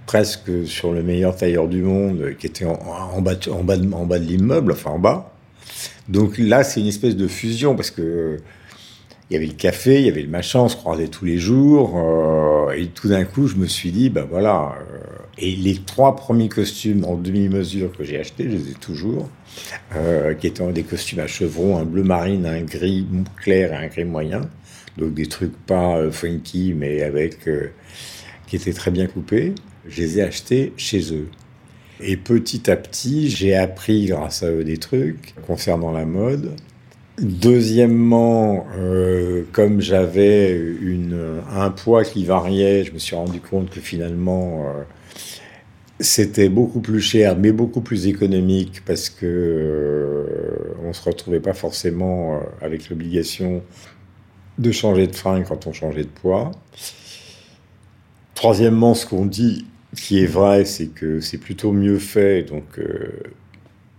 presque 0.06 0.66
sur 0.66 0.92
le 0.92 1.04
meilleur 1.04 1.36
tailleur 1.36 1.68
du 1.68 1.82
monde, 1.82 2.34
qui 2.38 2.46
était 2.46 2.64
en 2.64 3.20
bas 3.20 3.36
de 3.36 4.24
l'immeuble, 4.24 4.72
enfin 4.72 4.90
en 4.90 4.98
bas. 4.98 5.32
Donc 6.08 6.38
là, 6.38 6.64
c'est 6.64 6.80
une 6.80 6.86
espèce 6.86 7.14
de 7.14 7.28
fusion 7.28 7.76
parce 7.76 7.90
que 7.92 8.38
il 9.30 9.34
y 9.34 9.36
avait 9.36 9.46
le 9.46 9.52
café, 9.52 10.00
il 10.00 10.06
y 10.06 10.08
avait 10.08 10.22
le 10.22 10.28
machin, 10.28 10.60
on 10.60 10.68
se 10.68 10.76
croisait 10.76 11.08
tous 11.08 11.24
les 11.24 11.38
jours. 11.38 11.96
euh, 11.98 12.70
et 12.72 12.86
tout 12.86 13.08
d'un 13.08 13.24
coup, 13.24 13.46
je 13.46 13.56
me 13.56 13.66
suis 13.66 13.90
dit, 13.92 14.08
ben 14.10 14.26
voilà. 14.28 14.74
euh, 14.80 14.98
et 15.38 15.54
les 15.54 15.76
trois 15.76 16.16
premiers 16.16 16.48
costumes 16.48 17.04
en 17.04 17.14
demi-mesure 17.16 17.92
que 17.96 18.04
j'ai 18.04 18.18
achetés, 18.18 18.44
je 18.44 18.56
les 18.56 18.70
ai 18.70 18.74
toujours, 18.74 19.28
euh, 19.94 20.34
qui 20.34 20.46
étaient 20.48 20.72
des 20.72 20.82
costumes 20.82 21.20
à 21.20 21.26
chevrons, 21.26 21.76
un 21.78 21.84
bleu 21.84 22.02
marine, 22.02 22.44
un 22.46 22.62
gris 22.62 23.06
clair 23.36 23.72
et 23.72 23.76
un 23.76 23.86
gris 23.88 24.04
moyen. 24.04 24.42
Donc 24.96 25.14
des 25.14 25.26
trucs 25.26 25.56
pas 25.66 25.98
euh, 25.98 26.10
funky, 26.10 26.74
mais 26.74 27.02
avec 27.02 27.48
qui 28.46 28.56
étaient 28.56 28.72
très 28.72 28.90
bien 28.90 29.06
coupés. 29.06 29.54
Je 29.86 30.02
les 30.02 30.18
ai 30.18 30.22
achetés 30.22 30.72
chez 30.76 31.14
eux. 31.14 31.28
Et 32.00 32.16
petit 32.16 32.70
à 32.70 32.76
petit, 32.76 33.28
j'ai 33.28 33.54
appris 33.56 34.06
grâce 34.06 34.42
à 34.42 34.50
eux 34.50 34.64
des 34.64 34.78
trucs 34.78 35.34
concernant 35.46 35.92
la 35.92 36.04
mode. 36.04 36.54
Deuxièmement, 37.20 38.66
euh, 38.76 39.42
comme 39.52 39.80
j'avais 39.80 40.56
un 41.50 41.70
poids 41.70 42.04
qui 42.04 42.24
variait, 42.24 42.84
je 42.84 42.92
me 42.92 42.98
suis 42.98 43.16
rendu 43.16 43.40
compte 43.40 43.70
que 43.70 43.80
finalement, 43.80 44.66
euh, 44.66 44.82
c'était 45.98 46.48
beaucoup 46.48 46.80
plus 46.80 47.00
cher, 47.00 47.36
mais 47.36 47.50
beaucoup 47.50 47.80
plus 47.80 48.06
économique 48.06 48.84
parce 48.84 49.10
que 49.10 49.26
euh, 49.26 50.76
on 50.84 50.92
se 50.92 51.02
retrouvait 51.02 51.40
pas 51.40 51.54
forcément 51.54 52.36
euh, 52.36 52.40
avec 52.60 52.88
l'obligation 52.88 53.62
de 54.58 54.70
changer 54.70 55.08
de 55.08 55.16
fringue 55.16 55.44
quand 55.44 55.66
on 55.66 55.72
changeait 55.72 56.04
de 56.04 56.08
poids. 56.08 56.52
Troisièmement, 58.36 58.94
ce 58.94 59.06
qu'on 59.06 59.26
dit 59.26 59.66
qui 59.96 60.22
est 60.22 60.26
vrai, 60.26 60.64
c'est 60.64 60.88
que 60.88 61.20
c'est 61.20 61.38
plutôt 61.38 61.72
mieux 61.72 61.98
fait, 61.98 62.44
donc 62.44 62.78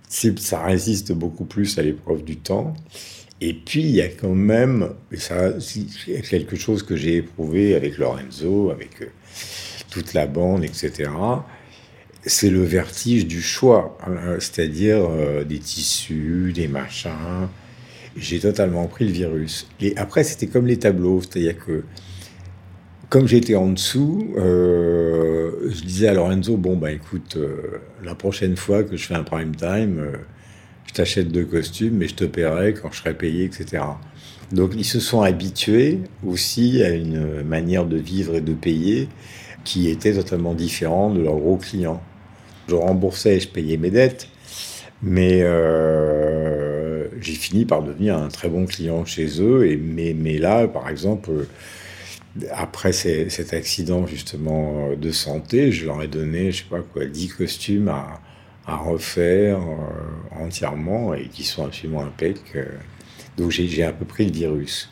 ça 0.10 0.64
résiste 0.64 1.12
beaucoup 1.12 1.46
plus 1.46 1.78
à 1.78 1.84
l'épreuve 1.84 2.24
du 2.24 2.38
temps. 2.38 2.74
Et 3.42 3.54
puis, 3.54 3.82
il 3.82 3.92
y 3.92 4.02
a 4.02 4.10
quand 4.10 4.36
même, 4.36 4.90
quelque 6.30 6.56
chose 6.58 6.84
que 6.84 6.96
j'ai 6.98 7.18
éprouvé 7.18 7.76
avec 7.76 7.98
Lorenzo, 7.98 8.70
avec 8.70 9.02
euh, 9.02 9.06
toute 9.90 10.14
la 10.14 10.28
bande, 10.28 10.66
etc. 10.66 11.10
C'est 12.26 12.50
le 12.50 12.64
vertige 12.64 13.28
du 13.28 13.42
choix, 13.42 13.98
hein, 14.06 14.36
c'est-à-dire 14.40 15.08
euh, 15.10 15.46
des 15.46 15.60
tissus, 15.60 16.52
des 16.54 16.68
machins. 16.68 17.48
J'ai 18.18 18.40
totalement 18.40 18.88
pris 18.88 19.06
le 19.06 19.12
virus. 19.12 19.70
Et 19.80 19.96
après, 19.96 20.26
c'était 20.26 20.48
comme 20.48 20.68
les 20.68 20.80
tableaux, 20.80 21.22
c'est-à-dire 21.22 21.58
que 21.58 21.84
comme 23.10 23.28
j'étais 23.28 23.56
en 23.56 23.68
dessous, 23.68 24.34
euh, 24.38 25.52
je 25.68 25.82
disais 25.82 26.08
à 26.08 26.14
Lorenzo, 26.14 26.58
bon, 26.58 26.78
bah 26.78 26.92
écoute, 26.92 27.38
euh, 27.38 27.82
la 28.04 28.14
prochaine 28.14 28.56
fois 28.56 28.84
que 28.84 28.98
je 28.98 29.08
fais 29.08 29.16
un 29.16 29.24
prime 29.24 29.56
time, 29.56 30.00
euh, 30.00 30.18
je 30.86 30.94
t'achète 30.94 31.30
deux 31.30 31.46
costumes, 31.46 31.96
mais 31.98 32.08
je 32.08 32.16
te 32.16 32.24
paierai 32.24 32.76
quand 32.76 32.92
je 32.92 33.00
serai 33.00 33.16
payé, 33.16 33.46
etc. 33.46 33.84
Donc 34.52 34.74
ils 34.76 34.86
se 34.86 35.00
sont 35.00 35.22
habitués 35.22 36.00
aussi 36.26 36.84
à 36.84 36.90
une 36.90 37.44
manière 37.44 37.86
de 37.86 37.98
vivre 37.98 38.36
et 38.36 38.42
de 38.42 38.54
payer 38.54 39.10
qui 39.64 39.90
était 39.90 40.14
totalement 40.14 40.54
différente 40.54 41.16
de 41.16 41.22
leurs 41.22 41.38
gros 41.38 41.58
clients. 41.58 42.02
Je 42.68 42.76
remboursais 42.76 43.38
et 43.38 43.40
je 43.40 43.48
payais 43.48 43.78
mes 43.78 43.92
dettes, 43.92 44.30
mais 45.02 45.42
j'ai 47.22 47.34
fini 47.34 47.66
par 47.66 47.84
devenir 47.84 48.18
un 48.18 48.30
très 48.30 48.50
bon 48.50 48.66
client 48.66 49.06
chez 49.06 49.42
eux. 49.42 49.68
Et, 49.68 49.78
mais, 49.78 50.38
là, 50.38 50.68
par 50.68 50.90
exemple, 50.90 51.32
après 52.52 52.94
cet 52.94 53.54
accident 53.54 54.06
justement 54.08 54.90
euh, 54.92 54.96
de 54.96 55.12
santé, 55.12 55.72
je 55.72 55.86
leur 55.86 56.02
ai 56.02 56.08
donné, 56.08 56.52
je 56.52 56.60
sais 56.60 56.70
pas 56.70 56.82
quoi, 56.82 57.06
10 57.06 57.30
costumes 57.30 57.88
à, 57.90 58.22
à 58.66 58.76
refaire 58.78 59.58
euh, 59.58 60.44
entièrement 60.44 61.14
et 61.14 61.28
qui 61.28 61.44
sont 61.44 61.66
absolument 61.66 62.02
impecs. 62.02 62.38
euh. 62.56 62.66
Donc 63.38 63.52
j'ai 63.52 63.84
un 63.84 63.94
peu 63.94 64.06
pris 64.06 64.26
le 64.26 64.32
virus. 64.32 64.90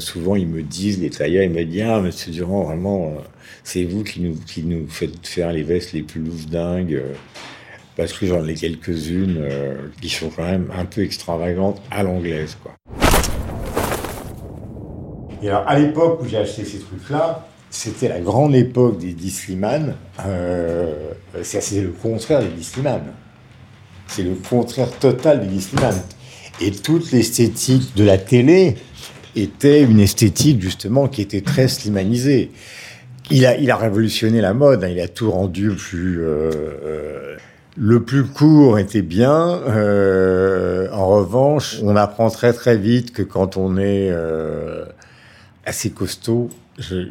Souvent, 0.00 0.36
ils 0.36 0.46
me 0.46 0.62
disent, 0.62 1.00
les 1.00 1.08
tailleurs, 1.08 1.44
ils 1.44 1.50
me 1.50 1.64
disent 1.64 1.82
Ah, 1.82 2.00
monsieur 2.00 2.30
Durand, 2.30 2.64
vraiment, 2.64 3.14
c'est 3.64 3.84
vous 3.84 4.04
qui 4.04 4.20
nous, 4.20 4.86
faites 4.88 5.26
faire 5.26 5.50
les 5.50 5.62
vestes 5.62 5.92
les 5.94 6.02
plus 6.02 6.20
louves 6.20 6.46
dingues. 6.46 7.02
parce 7.96 8.12
que 8.12 8.26
j'en 8.26 8.46
ai 8.46 8.54
quelques-unes 8.54 9.48
qui 10.00 10.10
sont 10.10 10.28
quand 10.28 10.44
même 10.44 10.70
un 10.76 10.84
peu 10.84 11.02
extravagantes 11.02 11.80
à 11.90 12.02
l'anglaise, 12.02 12.56
quoi. 12.62 13.07
Et 15.42 15.48
alors, 15.48 15.64
à 15.66 15.78
l'époque 15.78 16.20
où 16.22 16.28
j'ai 16.28 16.38
acheté 16.38 16.64
ces 16.64 16.78
trucs-là, 16.78 17.46
c'était 17.70 18.08
la 18.08 18.20
grande 18.20 18.54
époque 18.54 18.98
des 18.98 19.12
Disliman. 19.12 19.94
Euh, 20.26 21.12
c'est 21.42 21.80
le 21.80 21.90
contraire 21.90 22.40
des 22.40 22.48
Disliman. 22.48 23.02
C'est 24.06 24.22
le 24.22 24.34
contraire 24.48 24.90
total 24.98 25.40
des 25.40 25.46
Disliman. 25.46 25.94
Et 26.60 26.72
toute 26.72 27.12
l'esthétique 27.12 27.94
de 27.94 28.04
la 28.04 28.18
télé 28.18 28.76
était 29.36 29.82
une 29.82 30.00
esthétique 30.00 30.60
justement 30.60 31.06
qui 31.06 31.22
était 31.22 31.42
très 31.42 31.68
slimanisée. 31.68 32.50
Il 33.30 33.46
a, 33.46 33.56
il 33.56 33.70
a 33.70 33.76
révolutionné 33.76 34.40
la 34.40 34.54
mode, 34.54 34.82
hein, 34.82 34.88
il 34.88 35.00
a 35.00 35.08
tout 35.08 35.30
rendu 35.30 35.70
plus... 35.70 36.20
euh, 36.20 36.50
euh, 36.84 37.36
le 37.76 38.02
plus 38.02 38.24
court 38.24 38.78
était 38.78 39.02
bien. 39.02 39.60
euh, 39.68 40.88
en 40.90 41.06
revanche, 41.06 41.78
on 41.84 41.94
apprend 41.94 42.28
très 42.28 42.52
très 42.52 42.76
vite 42.76 43.12
que 43.12 43.22
quand 43.22 43.56
on 43.56 43.76
est 43.76 44.10
assez 45.68 45.90
costaud, 45.90 46.50
je, 46.78 47.08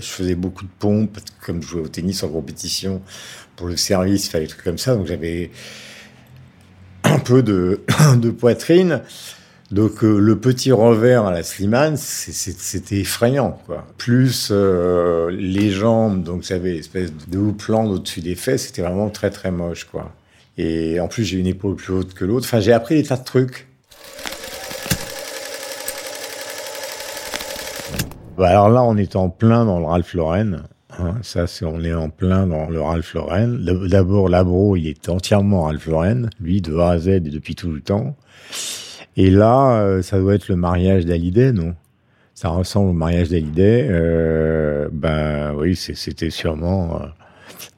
faisais 0.00 0.34
beaucoup 0.34 0.64
de 0.64 0.70
pompes, 0.78 1.18
comme 1.44 1.62
je 1.62 1.68
jouais 1.68 1.80
au 1.82 1.88
tennis 1.88 2.22
en 2.22 2.28
compétition 2.28 3.02
pour 3.56 3.68
le 3.68 3.76
service, 3.76 4.26
il 4.26 4.30
fallait 4.30 4.44
des 4.44 4.50
trucs 4.50 4.64
comme 4.64 4.78
ça, 4.78 4.94
donc 4.94 5.06
j'avais 5.06 5.50
un 7.04 7.18
peu 7.18 7.42
de, 7.42 7.80
poitrine. 8.38 9.02
Donc 9.72 10.04
euh, 10.04 10.18
le 10.18 10.38
petit 10.38 10.70
revers 10.70 11.24
à 11.24 11.32
la 11.32 11.42
Slimane, 11.42 11.96
c'était 11.96 13.00
effrayant, 13.00 13.58
quoi. 13.66 13.84
Plus 13.98 14.50
euh, 14.52 15.28
les 15.32 15.70
jambes, 15.70 16.22
donc 16.22 16.44
j'avais 16.44 16.74
une 16.74 16.78
espèce 16.78 17.12
de 17.26 17.38
houpland 17.38 17.90
au-dessus 17.90 18.20
des 18.20 18.36
fesses, 18.36 18.66
c'était 18.66 18.82
vraiment 18.82 19.10
très 19.10 19.30
très 19.30 19.50
moche, 19.50 19.84
quoi. 19.84 20.12
Et 20.56 21.00
en 21.00 21.08
plus, 21.08 21.24
j'ai 21.24 21.38
une 21.38 21.46
épaule 21.46 21.74
plus 21.74 21.92
haute 21.92 22.14
que 22.14 22.24
l'autre. 22.24 22.46
Enfin, 22.46 22.60
j'ai 22.60 22.72
appris 22.72 22.94
des 22.94 23.02
tas 23.02 23.16
de 23.16 23.24
trucs. 23.24 23.66
Bah, 28.36 28.50
alors 28.50 28.68
là, 28.68 28.82
on 28.82 28.96
est 28.96 29.16
en 29.16 29.30
plein 29.30 29.64
dans 29.64 29.78
le 29.78 29.86
Ralph 29.86 30.12
Lauren. 30.12 30.62
Hein, 30.98 31.14
ça, 31.22 31.46
c'est 31.46 31.64
on 31.64 31.80
est 31.80 31.94
en 31.94 32.10
plein 32.10 32.46
dans 32.46 32.68
le 32.68 32.80
Ralph 32.80 33.14
Lauren. 33.14 33.48
D'abord, 33.88 34.28
Labro, 34.28 34.76
il 34.76 34.88
est 34.88 35.08
entièrement 35.08 35.62
Ralph 35.62 35.86
Lauren, 35.86 36.28
lui 36.40 36.60
de 36.60 36.76
A 36.76 36.90
à 36.90 36.98
Z 36.98 37.22
depuis 37.22 37.54
tout 37.54 37.70
le 37.70 37.80
temps. 37.80 38.14
Et 39.16 39.30
là, 39.30 39.80
euh, 39.80 40.02
ça 40.02 40.18
doit 40.18 40.34
être 40.34 40.48
le 40.48 40.56
mariage 40.56 41.06
d'Hallyday, 41.06 41.52
non? 41.52 41.74
Ça 42.34 42.50
ressemble 42.50 42.90
au 42.90 42.92
mariage 42.92 43.30
d'Hallyday. 43.30 43.88
Euh, 43.90 44.88
ben 44.92 45.54
oui, 45.54 45.74
c'était 45.74 46.28
sûrement 46.28 47.00
euh, 47.00 47.06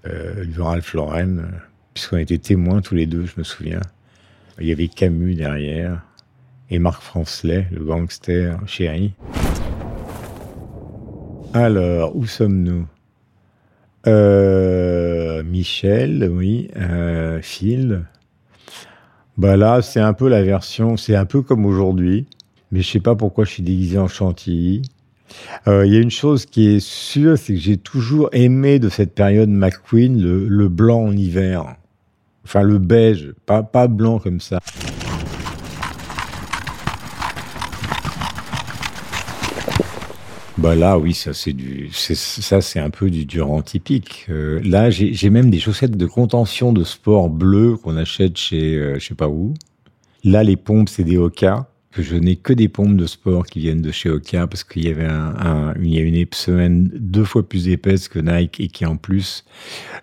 euh, 0.09 0.45
du 0.45 0.61
Ralph 0.61 0.93
Lauren, 0.95 1.43
puisqu'on 1.95 2.17
était 2.17 2.39
témoins 2.39 2.81
tous 2.81 2.97
les 2.97 3.07
deux, 3.07 3.27
je 3.27 3.35
me 3.39 3.45
souviens. 3.45 3.81
Il 4.61 4.67
y 4.67 4.73
avait 4.73 4.89
Camus 4.89 5.37
derrière 5.37 6.03
et 6.71 6.81
Marc 6.81 7.01
Francelet, 7.03 7.69
le 7.71 7.85
gangster 7.85 8.59
chéri. 8.67 9.13
Alors, 11.55 12.15
où 12.15 12.27
sommes-nous? 12.27 12.87
Euh, 14.07 15.43
Michel, 15.43 16.29
oui, 16.31 16.69
euh, 16.77 17.41
Phil. 17.43 18.05
Bah 19.39 19.57
là, 19.57 19.81
c'est 19.83 20.01
un 20.01 20.13
peu 20.13 20.29
la 20.29 20.43
version, 20.43 20.97
c'est 20.97 21.17
un 21.17 21.25
peu 21.25 21.43
comme 21.43 21.65
aujourd'hui, 21.65 22.27
mais 22.71 22.83
je 22.83 22.91
sais 22.91 23.01
pas 23.01 23.15
pourquoi 23.15 23.45
je 23.45 23.53
suis 23.53 23.63
déguisé 23.63 23.99
en 23.99 24.09
chantilly. 24.09 24.83
Euh, 25.67 25.87
il 25.87 25.93
y 25.93 25.97
a 25.97 26.01
une 26.01 26.11
chose 26.11 26.45
qui 26.47 26.69
est 26.69 26.81
sûre, 26.81 27.39
c'est 27.39 27.55
que 27.55 27.61
j'ai 27.61 27.77
toujours 27.77 28.29
aimé 28.33 28.79
de 28.79 28.89
cette 28.89 29.15
période 29.15 29.49
McQueen 29.49 30.21
le, 30.21 30.49
le, 30.49 30.69
blanc 30.69 31.05
en 31.05 31.13
hiver. 31.13 31.77
Enfin, 32.45 32.63
le 32.63 32.79
beige, 32.79 33.33
pas, 33.47 33.63
pas 33.63 33.89
blanc 33.89 34.19
comme 34.19 34.41
ça. 34.41 34.61
Bah 40.59 40.75
là, 40.75 40.99
oui, 40.99 41.15
ça 41.15 41.35
c'est 41.35 41.53
du, 41.53 41.89
ça 41.93 42.61
c'est 42.61 42.81
un 42.81 42.91
peu 42.91 43.11
du 43.11 43.25
durant 43.25 43.63
typique. 43.63 44.27
Euh, 44.29 44.61
là, 44.65 44.91
j'ai 44.91 45.31
même 45.31 45.51
des 45.51 45.61
chaussettes 45.61 45.97
de 45.97 46.07
contention 46.07 46.73
de 46.73 46.83
sport 46.83 47.31
bleu 47.31 47.77
qu'on 47.77 47.97
achète 47.97 48.37
chez, 48.37 48.75
euh, 48.75 48.99
je 48.99 49.07
sais 49.07 49.15
pas 49.15 49.29
où. 49.29 49.55
Là, 50.25 50.43
les 50.43 50.57
pompes, 50.57 50.89
c'est 50.89 51.05
des 51.05 51.17
Oka. 51.17 51.69
Que 51.93 52.03
je 52.03 52.17
n'ai 52.17 52.37
que 52.37 52.53
des 52.53 52.69
pompes 52.69 52.97
de 52.97 53.07
sport 53.07 53.47
qui 53.47 53.61
viennent 53.61 53.81
de 53.81 53.91
chez 53.93 54.11
Oka 54.11 54.47
parce 54.47 54.63
qu'il 54.63 54.85
y 54.85 54.91
avait 54.91 55.07
a 55.07 55.75
une 55.79 56.27
semaine 56.33 56.91
deux 56.93 57.25
fois 57.25 57.49
plus 57.49 57.69
épaisse 57.69 58.09
que 58.09 58.19
Nike 58.19 58.61
et 58.61 58.69
qui 58.69 58.85
en 58.85 58.97
plus, 58.97 59.45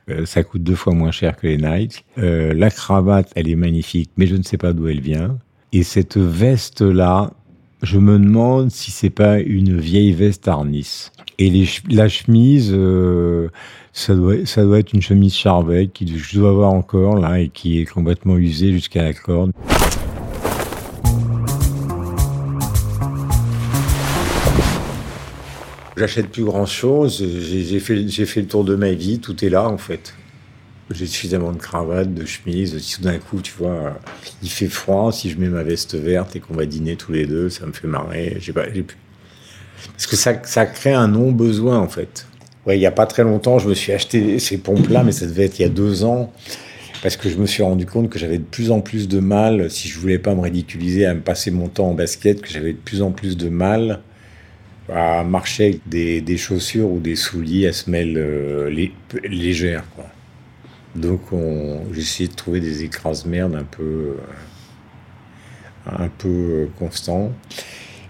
euh, 0.09 0.25
ça 0.25 0.43
coûte 0.43 0.63
deux 0.63 0.75
fois 0.75 0.93
moins 0.93 1.11
cher 1.11 1.35
que 1.35 1.47
les 1.47 1.57
Nike. 1.57 2.05
Euh, 2.17 2.53
la 2.53 2.71
cravate, 2.71 3.31
elle 3.35 3.49
est 3.49 3.55
magnifique, 3.55 4.09
mais 4.17 4.25
je 4.25 4.35
ne 4.35 4.43
sais 4.43 4.57
pas 4.57 4.73
d'où 4.73 4.87
elle 4.87 5.01
vient. 5.01 5.37
Et 5.73 5.83
cette 5.83 6.17
veste 6.17 6.81
là, 6.81 7.31
je 7.85 7.99
me 7.99 8.17
demande 8.17 8.71
si 8.71 8.89
c'est 8.89 9.11
pas 9.11 9.39
une 9.39 9.79
vieille 9.79 10.11
veste 10.11 10.47
Arnis. 10.47 11.11
Et 11.37 11.67
la 11.89 12.09
chemise, 12.09 12.71
euh, 12.73 13.49
ça, 13.93 14.15
doit, 14.15 14.35
être 14.79 14.93
une 14.93 15.01
chemise 15.01 15.35
Charvet 15.35 15.87
qui 15.87 16.17
je 16.17 16.39
dois 16.39 16.49
avoir 16.49 16.71
encore 16.71 17.17
là 17.19 17.39
et 17.39 17.49
qui 17.49 17.79
est 17.79 17.85
complètement 17.85 18.37
usée 18.37 18.71
jusqu'à 18.71 19.03
la 19.03 19.13
corde. 19.13 19.51
J'achète 25.95 26.29
plus 26.29 26.43
grand 26.43 26.65
chose. 26.65 27.23
J'ai 27.23 27.79
fait 27.79 28.41
le 28.41 28.47
tour 28.47 28.63
de 28.63 28.75
ma 28.75 28.91
vie. 28.93 29.19
Tout 29.19 29.45
est 29.45 29.49
là 29.49 29.69
en 29.69 29.77
fait. 29.77 30.15
J'ai 30.91 31.07
suffisamment 31.07 31.51
de 31.51 31.57
cravates, 31.57 32.13
de 32.13 32.25
chemises. 32.25 32.77
Si 32.77 32.97
tout 32.97 33.01
d'un 33.01 33.17
coup, 33.17 33.41
tu 33.41 33.53
vois, 33.57 33.99
il 34.43 34.49
fait 34.49 34.67
froid, 34.67 35.11
si 35.11 35.31
je 35.31 35.39
mets 35.39 35.49
ma 35.49 35.63
veste 35.63 35.95
verte 35.95 36.35
et 36.35 36.39
qu'on 36.39 36.53
va 36.53 36.65
dîner 36.65 36.95
tous 36.95 37.11
les 37.11 37.25
deux, 37.25 37.49
ça 37.49 37.65
me 37.65 37.71
fait 37.71 37.87
marrer. 37.87 38.37
J'ai 38.39 38.53
pas, 38.53 38.65
j'ai 38.71 38.83
plus. 38.83 38.97
Parce 39.93 40.07
que 40.07 40.15
ça, 40.15 40.39
ça 40.43 40.65
crée 40.65 40.93
un 40.93 41.07
non-besoin, 41.07 41.79
en 41.79 41.87
fait. 41.87 42.27
Ouais, 42.65 42.77
il 42.77 42.81
y 42.81 42.85
a 42.85 42.91
pas 42.91 43.05
très 43.05 43.23
longtemps, 43.23 43.59
je 43.59 43.69
me 43.69 43.73
suis 43.73 43.91
acheté 43.91 44.39
ces 44.39 44.57
pompes-là, 44.57 45.03
mais 45.03 45.11
ça 45.11 45.25
devait 45.27 45.45
être 45.45 45.59
il 45.59 45.63
y 45.63 45.65
a 45.65 45.69
deux 45.69 46.03
ans. 46.03 46.31
Parce 47.01 47.17
que 47.17 47.29
je 47.29 47.37
me 47.37 47.45
suis 47.45 47.61
rendu 47.61 47.85
compte 47.85 48.09
que 48.09 48.17
j'avais 48.17 48.39
de 48.39 48.43
plus 48.43 48.71
en 48.71 48.81
plus 48.81 49.07
de 49.07 49.19
mal, 49.19 49.69
si 49.69 49.87
je 49.87 49.99
voulais 49.99 50.17
pas 50.17 50.33
me 50.33 50.41
ridiculiser, 50.41 51.05
à 51.05 51.13
me 51.13 51.21
passer 51.21 51.51
mon 51.51 51.67
temps 51.67 51.89
en 51.89 51.93
basket, 51.93 52.41
que 52.41 52.49
j'avais 52.49 52.73
de 52.73 52.77
plus 52.77 53.01
en 53.01 53.11
plus 53.11 53.37
de 53.37 53.49
mal 53.49 54.01
à 54.91 55.23
marcher 55.23 55.65
avec 55.65 55.79
des, 55.87 56.21
des 56.21 56.37
chaussures 56.37 56.91
ou 56.91 56.99
des 56.99 57.15
souliers 57.15 57.67
à 57.67 57.73
semelles 57.73 58.17
euh, 58.17 58.69
lé, 58.69 58.93
légères, 59.23 59.83
quoi. 59.95 60.05
Donc 60.95 61.21
j'ai 61.91 62.01
essayé 62.01 62.29
de 62.29 62.36
trouver 62.36 62.62
des 62.62 62.84
écrases-merdes 62.84 63.55
un 63.55 63.63
peu, 63.63 63.84
euh, 63.84 64.15
un 65.86 66.08
peu 66.08 66.29
euh, 66.29 66.67
constants. 66.79 67.34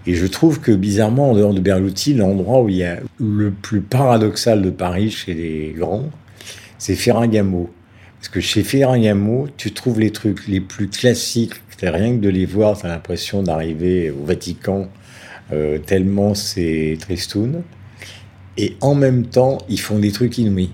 Et 0.06 0.14
je 0.14 0.26
trouve 0.26 0.60
que 0.60 0.70
bizarrement, 0.70 1.32
en 1.32 1.34
dehors 1.34 1.52
de 1.52 1.60
Berluti, 1.60 2.14
l'endroit 2.14 2.62
où 2.62 2.68
il 2.68 2.76
y 2.76 2.84
a 2.84 3.00
le 3.18 3.50
plus 3.50 3.80
paradoxal 3.80 4.62
de 4.62 4.70
Paris 4.70 5.10
chez 5.10 5.34
les 5.34 5.74
grands, 5.76 6.10
c'est 6.78 6.94
Ferragamo. 6.94 7.70
Parce 8.20 8.28
que 8.28 8.40
chez 8.40 8.62
Ferragamo, 8.62 9.48
tu 9.56 9.72
trouves 9.72 9.98
les 9.98 10.12
trucs 10.12 10.46
les 10.46 10.60
plus 10.60 10.88
classiques. 10.88 11.54
Rien 11.82 12.16
que 12.16 12.20
de 12.20 12.28
les 12.28 12.46
voir, 12.46 12.78
tu 12.78 12.86
as 12.86 12.88
l'impression 12.88 13.42
d'arriver 13.42 14.10
au 14.10 14.24
Vatican, 14.24 14.88
euh, 15.52 15.78
tellement 15.78 16.34
c'est 16.34 16.96
tristoun. 17.00 17.62
Et 18.56 18.76
en 18.80 18.94
même 18.94 19.26
temps, 19.26 19.58
ils 19.68 19.80
font 19.80 19.98
des 19.98 20.12
trucs 20.12 20.38
inouïs. 20.38 20.70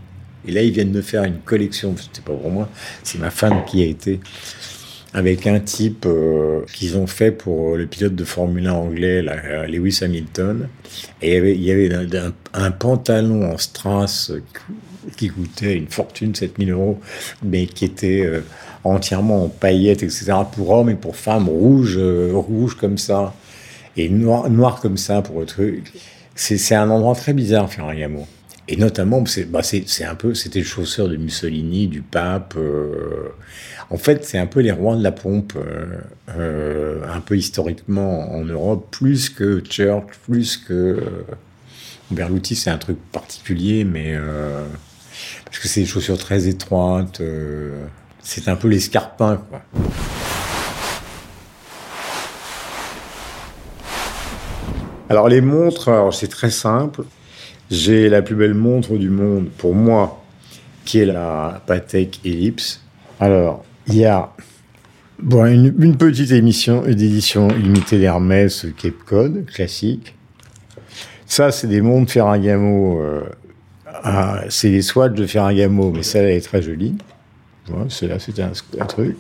Et 0.46 0.52
là, 0.52 0.62
ils 0.62 0.72
viennent 0.72 0.92
de 0.92 1.02
faire 1.02 1.24
une 1.24 1.38
collection, 1.38 1.94
c'était 1.96 2.20
pas 2.20 2.36
pour 2.36 2.50
moi, 2.50 2.68
c'est 3.02 3.18
ma 3.18 3.30
femme 3.30 3.64
qui 3.66 3.82
a 3.82 3.86
été, 3.86 4.20
avec 5.14 5.46
un 5.46 5.60
type 5.60 6.06
euh, 6.06 6.62
qu'ils 6.72 6.96
ont 6.96 7.06
fait 7.06 7.30
pour 7.30 7.76
le 7.76 7.86
pilote 7.86 8.14
de 8.14 8.24
Formule 8.24 8.66
1 8.66 8.72
anglais, 8.72 9.22
là, 9.22 9.66
Lewis 9.66 10.00
Hamilton. 10.02 10.68
Et 11.20 11.36
il 11.36 11.62
y 11.62 11.70
avait, 11.70 11.90
un, 12.54 12.70
pantalon 12.70 13.52
en 13.52 13.58
strass 13.58 14.32
qui 15.16 15.28
coûtait 15.28 15.76
une 15.76 15.88
fortune, 15.88 16.34
7000 16.34 16.70
euros, 16.70 17.00
mais 17.42 17.66
qui 17.66 17.84
était 17.84 18.24
euh, 18.24 18.40
entièrement 18.84 19.44
en 19.44 19.48
paillettes, 19.48 20.02
etc., 20.02 20.32
pour 20.52 20.70
hommes 20.70 20.90
et 20.90 20.94
pour 20.94 21.16
femmes, 21.16 21.48
rouge, 21.48 21.96
euh, 21.98 22.30
rouge 22.32 22.76
comme 22.76 22.98
ça, 22.98 23.34
et 23.96 24.08
noir, 24.08 24.48
noir 24.48 24.80
comme 24.80 24.96
ça 24.96 25.22
pour 25.22 25.40
le 25.40 25.46
truc. 25.46 25.92
C'est 26.34 26.74
un 26.74 26.88
endroit 26.88 27.14
très 27.14 27.34
bizarre, 27.34 27.70
Ferragamo. 27.70 28.26
Et 28.72 28.76
notamment, 28.76 29.22
c'est 29.26 29.44
bah 29.44 29.60
un 29.60 30.14
peu, 30.14 30.32
c'était 30.32 30.60
le 30.60 30.64
chausseur 30.64 31.06
de 31.06 31.16
Mussolini, 31.16 31.88
du 31.88 32.00
pape. 32.00 32.54
Euh, 32.56 33.28
en 33.90 33.98
fait, 33.98 34.24
c'est 34.24 34.38
un 34.38 34.46
peu 34.46 34.60
les 34.60 34.72
rois 34.72 34.96
de 34.96 35.02
la 35.02 35.12
pompe, 35.12 35.52
euh, 35.56 35.98
euh, 36.38 37.02
un 37.06 37.20
peu 37.20 37.36
historiquement 37.36 38.32
en 38.32 38.42
Europe, 38.46 38.88
plus 38.90 39.28
que 39.28 39.62
Church, 39.68 40.16
plus 40.26 40.56
que 40.56 40.72
euh, 40.72 41.00
Berluti, 42.10 42.56
c'est 42.56 42.70
un 42.70 42.78
truc 42.78 42.96
particulier, 43.12 43.84
mais 43.84 44.16
parce 45.44 45.58
que 45.58 45.68
c'est 45.68 45.80
des 45.80 45.86
chaussures 45.86 46.16
très 46.16 46.48
étroites. 46.48 47.20
c'est 48.22 48.48
un 48.48 48.56
peu 48.56 48.68
l'escarpin, 48.68 49.36
quoi. 49.50 49.60
Alors 55.10 55.28
les 55.28 55.42
montres, 55.42 56.08
c'est 56.14 56.28
très 56.28 56.50
simple. 56.50 57.02
J'ai 57.70 58.08
la 58.08 58.22
plus 58.22 58.34
belle 58.34 58.54
montre 58.54 58.96
du 58.96 59.08
monde 59.08 59.48
pour 59.56 59.74
moi, 59.74 60.22
qui 60.84 60.98
est 60.98 61.06
la 61.06 61.62
Patek 61.66 62.20
Ellipse. 62.24 62.82
Alors, 63.20 63.64
il 63.86 63.96
y 63.96 64.04
a 64.04 64.32
bon, 65.18 65.46
une, 65.46 65.74
une 65.78 65.96
petite 65.96 66.32
émission 66.32 66.82
d'édition 66.82 67.48
limitée 67.48 67.98
d'Hermès 67.98 68.66
Cape 68.76 69.04
Cod, 69.06 69.46
classique. 69.46 70.14
Ça, 71.26 71.50
c'est 71.50 71.66
des 71.66 71.80
montres 71.80 72.12
Ferragamo. 72.12 73.00
Euh, 73.00 73.22
ah, 74.04 74.42
c'est 74.48 74.70
des 74.70 74.82
Swatch 74.82 75.14
de 75.14 75.26
Ferragamo, 75.26 75.92
mais 75.92 76.02
celle-là 76.02 76.32
est 76.32 76.40
très 76.40 76.60
jolie. 76.60 76.96
Voilà, 77.68 77.84
là 77.84 78.18
c'était 78.18 78.42
un, 78.42 78.86
truc. 78.86 79.16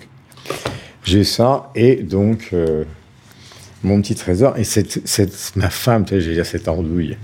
J'ai 1.04 1.24
ça, 1.24 1.70
et 1.74 1.96
donc, 1.96 2.50
euh, 2.52 2.84
mon 3.82 4.02
petit 4.02 4.14
trésor. 4.14 4.58
Et 4.58 4.64
cette, 4.64 5.06
cette, 5.06 5.56
ma 5.56 5.70
femme, 5.70 6.06
sais, 6.06 6.20
j'ai 6.20 6.34
dire 6.34 6.44
cette 6.44 6.68
andouille. 6.68 7.16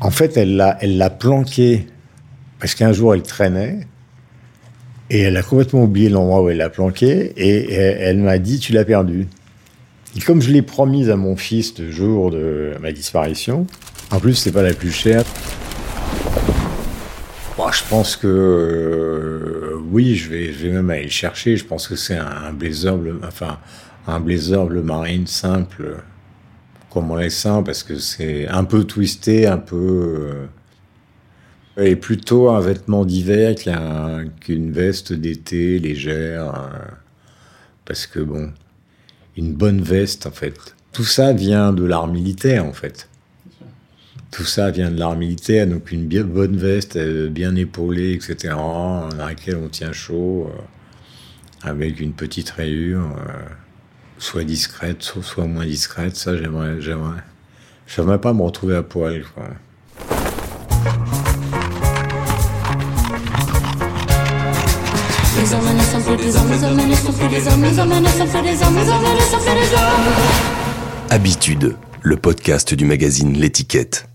En 0.00 0.10
fait, 0.10 0.36
elle 0.36 0.56
l'a, 0.56 0.76
elle 0.80 0.98
l'a 0.98 1.10
planqué 1.10 1.86
parce 2.60 2.74
qu'un 2.74 2.92
jour 2.92 3.14
elle 3.14 3.22
traînait 3.22 3.80
et 5.10 5.20
elle 5.20 5.36
a 5.36 5.42
complètement 5.42 5.84
oublié 5.84 6.08
l'endroit 6.08 6.42
où 6.42 6.50
elle 6.50 6.56
l'a 6.58 6.70
planqué 6.70 7.32
et 7.36 7.72
elle, 7.72 8.18
m'a 8.18 8.38
dit 8.38 8.58
tu 8.58 8.72
l'as 8.72 8.84
perdu. 8.84 9.26
Et 10.16 10.20
comme 10.20 10.40
je 10.40 10.50
l'ai 10.50 10.62
promise 10.62 11.10
à 11.10 11.16
mon 11.16 11.36
fils 11.36 11.78
le 11.78 11.90
jour 11.90 12.30
de 12.30 12.72
ma 12.80 12.92
disparition, 12.92 13.66
en 14.10 14.18
plus 14.18 14.34
c'est 14.34 14.52
pas 14.52 14.62
la 14.62 14.74
plus 14.74 14.92
chère. 14.92 15.24
Je 17.72 17.82
pense 17.90 18.16
que 18.16 18.26
euh, 18.26 19.76
oui, 19.90 20.14
je 20.14 20.30
vais, 20.30 20.52
je 20.52 20.66
vais 20.66 20.72
même 20.72 20.88
aller 20.88 21.04
le 21.04 21.10
chercher. 21.10 21.56
Je 21.56 21.64
pense 21.64 21.88
que 21.88 21.96
c'est 21.96 22.16
un, 22.16 22.52
blazer, 22.52 22.96
enfin 23.26 23.58
un 24.06 24.20
blazer 24.20 24.64
bleu 24.66 24.82
marine 24.82 25.26
simple 25.26 25.96
laisse 27.16 27.36
ça 27.36 27.62
parce 27.64 27.82
que 27.82 27.98
c'est 27.98 28.46
un 28.48 28.64
peu 28.64 28.84
twisté, 28.84 29.46
un 29.46 29.58
peu. 29.58 30.46
Euh, 31.78 31.84
Et 31.84 31.96
plutôt 31.96 32.48
un 32.50 32.60
vêtement 32.60 33.04
d'hiver 33.04 33.54
qu'une 34.40 34.72
veste 34.72 35.12
d'été 35.12 35.78
légère. 35.78 36.54
Euh, 36.54 36.78
parce 37.84 38.06
que 38.06 38.20
bon, 38.20 38.50
une 39.36 39.52
bonne 39.54 39.80
veste, 39.80 40.26
en 40.26 40.30
fait. 40.30 40.54
Tout 40.92 41.04
ça 41.04 41.32
vient 41.32 41.72
de 41.72 41.84
l'art 41.84 42.06
militaire, 42.06 42.64
en 42.64 42.72
fait. 42.72 43.08
Tout 44.30 44.44
ça 44.44 44.70
vient 44.70 44.90
de 44.90 44.98
l'art 44.98 45.16
militaire, 45.16 45.66
donc 45.66 45.92
une 45.92 46.08
bonne 46.24 46.56
veste, 46.56 46.96
euh, 46.96 47.28
bien 47.28 47.54
épaulée, 47.54 48.12
etc., 48.12 48.54
dans 48.54 49.08
laquelle 49.16 49.56
on 49.56 49.68
tient 49.68 49.92
chaud, 49.92 50.50
avec 51.62 52.00
une 52.00 52.12
petite 52.12 52.50
rayure, 52.50 53.16
soit 54.18 54.44
discrète, 54.44 55.02
soit, 55.02 55.46
moins 55.46 55.66
discrète. 55.66 56.16
Ça, 56.16 56.36
j'aimerais, 56.36 56.80
j'aimerais, 56.80 57.22
j'aimerais 57.86 58.20
pas 58.20 58.32
me 58.32 58.42
retrouver 58.42 58.76
à 58.76 58.82
poil, 58.82 59.24
quoi. 59.34 59.44
Habitude, 71.10 71.76
le 72.02 72.16
podcast 72.16 72.74
du 72.74 72.84
magazine 72.84 73.34
L'étiquette. 73.34 74.08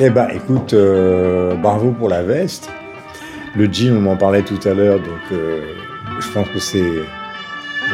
Eh 0.00 0.10
ben, 0.10 0.28
écoute, 0.32 0.74
euh, 0.74 1.56
bravo 1.56 1.90
pour 1.90 2.08
la 2.08 2.22
veste. 2.22 2.70
Le 3.56 3.66
jean, 3.72 3.96
on 3.96 4.00
m'en 4.00 4.16
parlait 4.16 4.42
tout 4.42 4.60
à 4.68 4.74
l'heure, 4.74 4.98
donc 4.98 5.32
euh, 5.32 5.62
je 6.20 6.30
pense 6.32 6.48
que 6.48 6.58
c'est, 6.58 6.92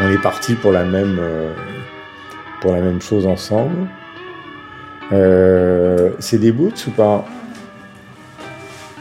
on 0.02 0.10
est 0.10 0.20
parti 0.20 0.54
pour 0.54 0.72
la 0.72 0.84
même, 0.84 1.18
euh, 1.20 1.52
pour 2.60 2.72
la 2.72 2.80
même 2.80 3.00
chose 3.00 3.26
ensemble. 3.26 3.88
Euh, 5.12 6.10
c'est 6.18 6.38
des 6.38 6.50
boots 6.50 6.86
ou 6.88 6.90
pas? 6.90 7.24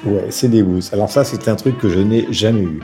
Ouais, 0.05 0.27
c'est 0.29 0.49
des 0.49 0.61
boots. 0.61 0.89
Alors 0.91 1.09
ça, 1.09 1.23
c'est 1.23 1.47
un 1.47 1.55
truc 1.55 1.77
que 1.79 1.89
je 1.89 1.99
n'ai 1.99 2.31
jamais 2.31 2.63
eu. 2.63 2.79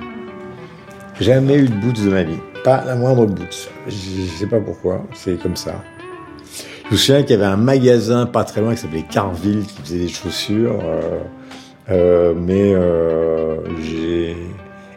Jamais 1.20 1.58
eu 1.58 1.68
de 1.68 1.76
boots 1.76 2.04
de 2.04 2.10
ma 2.10 2.24
vie. 2.24 2.40
Pas 2.64 2.84
la 2.86 2.96
moindre 2.96 3.26
boots. 3.28 3.70
Je, 3.88 3.92
sais 4.38 4.48
pas 4.48 4.60
pourquoi, 4.60 5.06
c'est 5.14 5.40
comme 5.42 5.58
ça. 5.58 5.84
Je 6.88 6.94
me 6.94 6.98
souviens 6.98 7.22
qu'il 7.22 7.32
y 7.32 7.34
avait 7.36 7.46
un 7.46 7.58
magasin 7.58 8.26
pas 8.26 8.46
très 8.46 8.62
loin 8.62 8.74
qui 8.74 8.82
s'appelait 8.82 9.06
Carville 9.10 9.64
qui 9.66 9.82
faisait 9.82 10.00
des 10.00 10.08
chaussures. 10.08 10.80
Mais 11.90 12.74
j'ai... 13.82 14.36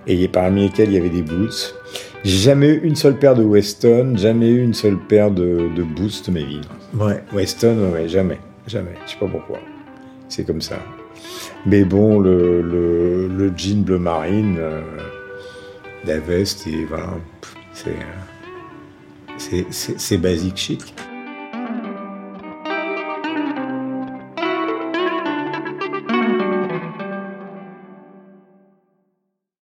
Et 0.06 0.26
parmi 0.28 0.62
lesquels 0.62 0.88
il 0.88 0.94
y 0.94 0.98
avait 0.98 1.10
des 1.10 1.22
boots. 1.22 1.74
J'ai 2.24 2.38
jamais 2.38 2.68
eu 2.68 2.80
une 2.82 2.96
seule 2.96 3.18
paire 3.18 3.34
de 3.34 3.42
Weston, 3.42 4.14
jamais 4.16 4.48
eu 4.48 4.62
une 4.62 4.74
seule 4.74 4.98
paire 4.98 5.30
de, 5.30 5.68
de 5.74 5.82
boots 5.82 6.24
de 6.26 6.30
ma 6.32 6.40
vie. 6.40 6.60
Ouais, 6.94 7.22
Weston, 7.32 7.90
ouais, 7.92 8.08
jamais, 8.08 8.38
jamais. 8.66 8.94
Je 9.06 9.12
sais 9.12 9.18
pas 9.18 9.26
pourquoi. 9.26 9.58
C'est 10.28 10.44
comme 10.44 10.60
ça. 10.60 10.78
Mais 11.66 11.84
bon, 11.84 12.18
le, 12.18 12.62
le, 12.62 13.28
le 13.28 13.52
jean 13.56 13.84
bleu 13.84 13.98
marine, 13.98 14.56
euh, 14.58 14.80
la 16.04 16.18
veste, 16.18 16.66
et 16.66 16.84
voilà, 16.84 17.14
c'est, 17.72 17.94
c'est, 19.38 19.98
c'est, 19.98 20.18
basique 20.18 20.56
chic. 20.56 20.94